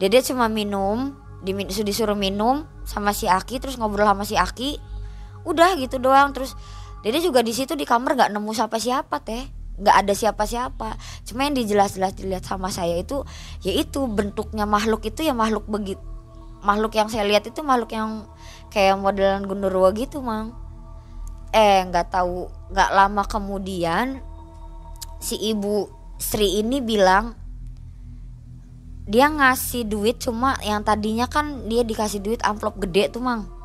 [0.00, 1.12] dede cuma minum
[1.44, 4.80] disuruh minum sama si Aki terus ngobrol sama si Aki.
[5.44, 6.56] Udah gitu doang terus
[7.06, 9.46] Dede juga di situ di kamar nggak nemu siapa siapa teh.
[9.76, 10.88] Nggak ada siapa-siapa
[11.28, 13.20] cuma yang dijelas-jelas dilihat sama saya itu
[13.60, 16.00] yaitu bentuknya makhluk itu ya makhluk begitu
[16.66, 18.26] makhluk yang saya lihat itu makhluk yang
[18.72, 20.52] kayak modelan gundurwo gitu mang
[21.54, 24.20] eh nggak tahu nggak lama kemudian
[25.22, 27.36] si ibu Sri ini bilang
[29.06, 33.56] dia ngasih duit cuma yang tadinya kan dia dikasih duit amplop gede tuh mang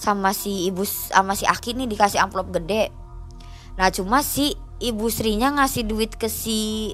[0.00, 2.88] sama si ibu sama si Aki nih dikasih amplop gede.
[3.76, 6.90] Nah cuma si ibu Srinya ngasih duit ke si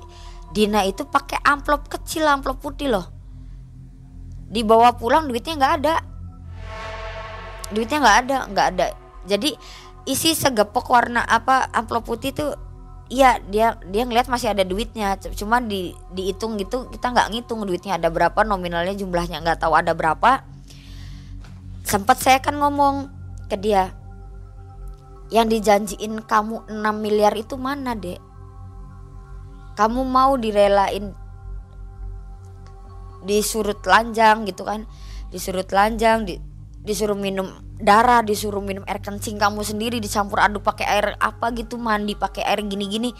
[0.51, 3.07] Dina itu pakai amplop kecil amplop putih loh.
[4.51, 5.97] Dibawa pulang duitnya nggak ada.
[7.75, 8.87] Duitnya nggak ada, nggak ada.
[9.27, 9.55] Jadi
[10.07, 12.53] isi segepok warna apa amplop putih tuh
[13.07, 15.15] Iya dia dia ngeliat masih ada duitnya.
[15.39, 19.95] Cuma di dihitung gitu kita nggak ngitung duitnya ada berapa nominalnya jumlahnya nggak tahu ada
[19.95, 20.43] berapa.
[21.87, 23.07] Sempat saya kan ngomong
[23.47, 23.95] ke dia
[25.31, 28.19] yang dijanjiin kamu 6 miliar itu mana dek?
[29.79, 31.15] Kamu mau direlain
[33.23, 34.83] disurut lanjang gitu kan.
[35.31, 36.43] Disurut lanjang di,
[36.87, 37.51] disuruh minum
[37.83, 42.47] darah disuruh minum air kencing kamu sendiri dicampur aduk pakai air apa gitu mandi pakai
[42.47, 43.11] air gini-gini.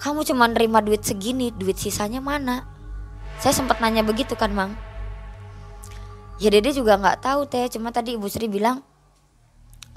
[0.00, 2.64] Kamu cuma nerima duit segini duit sisanya mana?
[3.42, 4.72] Saya sempat nanya begitu kan mang?
[6.40, 7.68] Ya dede juga nggak tahu teh.
[7.68, 8.80] Cuma tadi ibu Sri bilang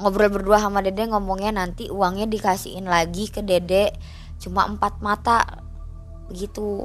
[0.01, 3.93] ngobrol berdua sama dede ngomongnya nanti uangnya dikasihin lagi ke dede.
[4.41, 5.61] Cuma empat mata
[6.27, 6.83] begitu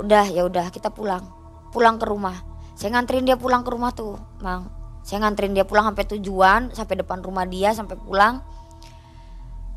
[0.00, 1.28] udah ya udah kita pulang.
[1.70, 2.34] Pulang ke rumah.
[2.74, 4.79] Saya nganterin dia pulang ke rumah tuh mang
[5.10, 8.46] saya nganterin dia pulang sampai tujuan sampai depan rumah dia sampai pulang.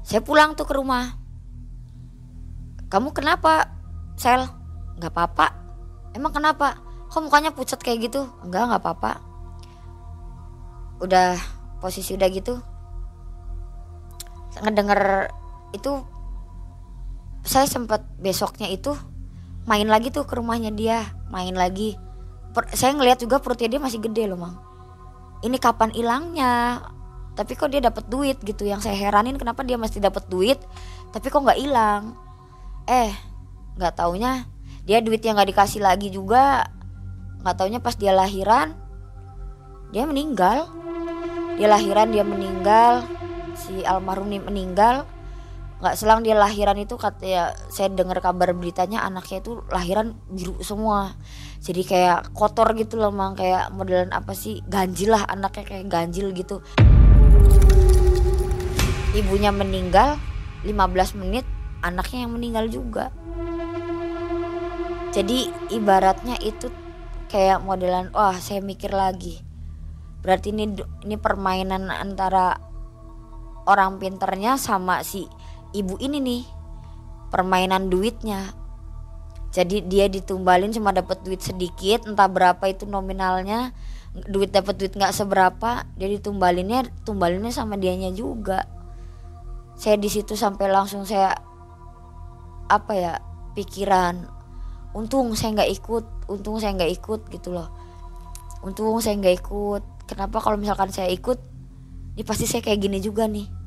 [0.05, 1.09] Saya pulang tuh ke rumah.
[2.85, 3.65] Kamu kenapa
[4.13, 4.45] sel?
[5.01, 5.47] Nggak apa-apa.
[6.13, 6.77] Emang kenapa?
[7.09, 8.29] Kok mukanya pucat kayak gitu?
[8.45, 9.11] Enggak nggak apa-apa.
[11.01, 11.33] Udah
[11.81, 12.61] posisi udah gitu.
[14.61, 15.33] Ngedenger
[15.73, 15.97] itu
[17.41, 18.93] saya sempat besoknya itu
[19.65, 21.97] main lagi tuh ke rumahnya dia main lagi.
[22.53, 24.72] Per, saya ngeliat juga perutnya dia masih gede loh mang
[25.43, 26.79] ini kapan hilangnya
[27.33, 28.63] tapi kok dia dapat duit gitu?
[28.65, 30.61] Yang saya heranin kenapa dia masih dapat duit?
[31.09, 32.13] Tapi kok nggak hilang?
[32.85, 33.09] Eh
[33.73, 34.45] nggak taunya
[34.85, 36.69] dia duit yang nggak dikasih lagi juga.
[37.41, 38.77] Nggak taunya pas dia lahiran
[39.89, 40.69] dia meninggal.
[41.57, 43.05] Dia lahiran dia meninggal.
[43.53, 45.05] Si almarhum ini meninggal
[45.83, 51.11] nggak selang dia lahiran itu katanya saya dengar kabar beritanya anaknya itu lahiran biru semua.
[51.59, 53.35] Jadi kayak kotor gitu loh mang.
[53.35, 54.63] Kayak modelan apa sih?
[54.63, 56.63] Ganjil lah anaknya kayak ganjil gitu.
[59.11, 60.15] Ibunya meninggal
[60.63, 61.43] 15 menit
[61.83, 63.11] anaknya yang meninggal juga.
[65.11, 66.71] Jadi ibaratnya itu
[67.27, 69.43] kayak modelan wah saya mikir lagi.
[70.23, 72.55] Berarti ini ini permainan antara
[73.67, 75.27] orang pinternya sama si
[75.73, 76.43] ibu ini nih
[77.33, 78.53] permainan duitnya.
[79.53, 83.73] Jadi dia ditumbalin cuma dapat duit sedikit entah berapa itu nominalnya.
[84.13, 88.65] Duit dapat duit nggak seberapa dia ditumbalinnya tumbalinnya sama dianya juga.
[89.73, 91.33] Saya di situ sampai langsung saya
[92.69, 93.13] apa ya
[93.53, 94.25] pikiran
[94.93, 97.69] untung saya nggak ikut untung saya nggak ikut gitu loh.
[98.61, 101.41] Untung saya nggak ikut kenapa kalau misalkan saya ikut
[102.13, 103.62] ini pasti saya kayak gini juga nih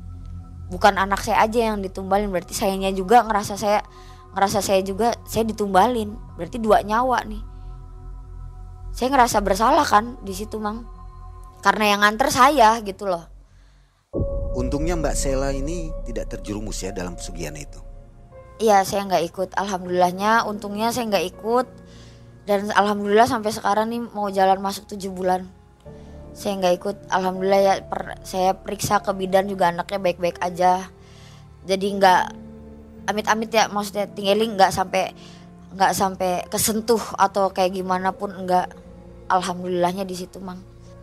[0.67, 2.31] bukan anak saya aja yang ditumbalin.
[2.31, 3.83] Berarti sayanya juga ngerasa saya
[4.35, 6.15] ngerasa saya juga saya ditumbalin.
[6.35, 7.43] Berarti dua nyawa nih.
[8.95, 10.87] Saya ngerasa bersalah kan di situ mang?
[11.61, 13.25] Karena yang nganter saya gitu loh.
[14.57, 17.77] Untungnya Mbak Sela ini tidak terjerumus ya dalam pesugihan itu.
[18.57, 19.49] Iya saya nggak ikut.
[19.53, 21.67] Alhamdulillahnya untungnya saya nggak ikut.
[22.47, 25.56] Dan alhamdulillah sampai sekarang nih mau jalan masuk tujuh bulan
[26.37, 26.97] saya nggak ikut.
[27.09, 30.85] Alhamdulillah ya per, saya periksa ke bidan juga anaknya baik-baik aja.
[31.65, 32.23] Jadi nggak
[33.09, 35.17] amit-amit ya maksudnya tinggalin nggak sampai
[35.73, 38.69] nggak sampai kesentuh atau kayak gimana pun nggak.
[39.27, 40.61] Alhamdulillahnya di situ mang.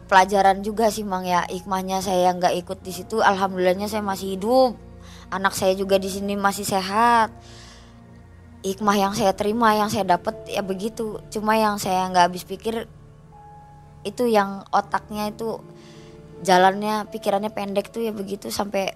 [0.09, 1.45] Pelajaran juga sih mang ya.
[1.51, 4.79] Hikmahnya saya nggak ikut di situ alhamdulillahnya saya masih hidup.
[5.35, 7.35] Anak saya juga di sini masih sehat.
[8.65, 11.21] Hikmah yang saya terima yang saya dapat ya begitu.
[11.29, 12.89] Cuma yang saya nggak habis pikir
[14.05, 15.61] itu yang otaknya itu
[16.45, 18.93] jalannya pikirannya pendek tuh ya begitu sampai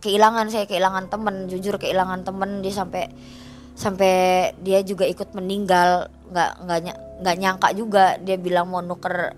[0.00, 3.10] kehilangan saya kehilangan temen jujur kehilangan temen dia sampai
[3.76, 4.14] sampai
[4.62, 6.78] dia juga ikut meninggal nggak nggak
[7.20, 9.34] nggak nyangka juga dia bilang mau nuker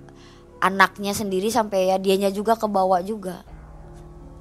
[0.58, 3.42] anaknya sendiri sampai ya dianya juga kebawa juga.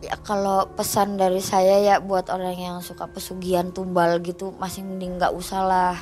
[0.02, 5.18] Ya kalau pesan dari saya ya buat orang yang suka pesugihan tumbal gitu masih mending
[5.18, 5.98] nggak usah lah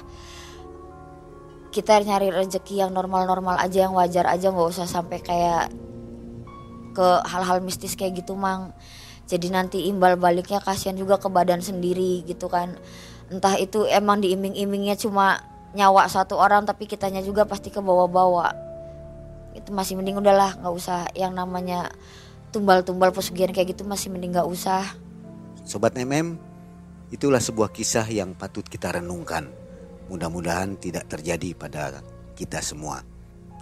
[1.75, 5.67] kita nyari rezeki yang normal-normal aja yang wajar aja nggak usah sampai kayak
[6.95, 8.71] ke hal-hal mistis kayak gitu mang
[9.27, 12.79] jadi nanti imbal baliknya kasihan juga ke badan sendiri gitu kan
[13.27, 15.43] entah itu emang diiming-imingnya cuma
[15.75, 18.55] nyawa satu orang tapi kitanya juga pasti ke bawah-bawah
[19.51, 21.91] itu masih mending udahlah nggak usah yang namanya
[22.55, 24.95] tumbal-tumbal pesugihan kayak gitu masih mending gak usah.
[25.67, 26.39] Sobat MM,
[27.11, 29.51] itulah sebuah kisah yang patut kita renungkan.
[30.11, 32.05] Mudah-mudahan tidak terjadi pada
[32.37, 33.01] kita semua.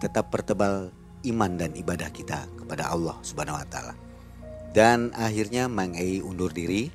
[0.04, 0.91] Tetap pertebal
[1.24, 3.96] iman dan ibadah kita kepada Allah Subhanahu wa taala.
[4.74, 6.89] Dan akhirnya Mang Ei undur diri.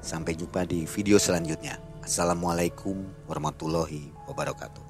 [0.00, 1.76] Sampai jumpa di video selanjutnya.
[2.00, 4.89] Assalamualaikum warahmatullahi wabarakatuh.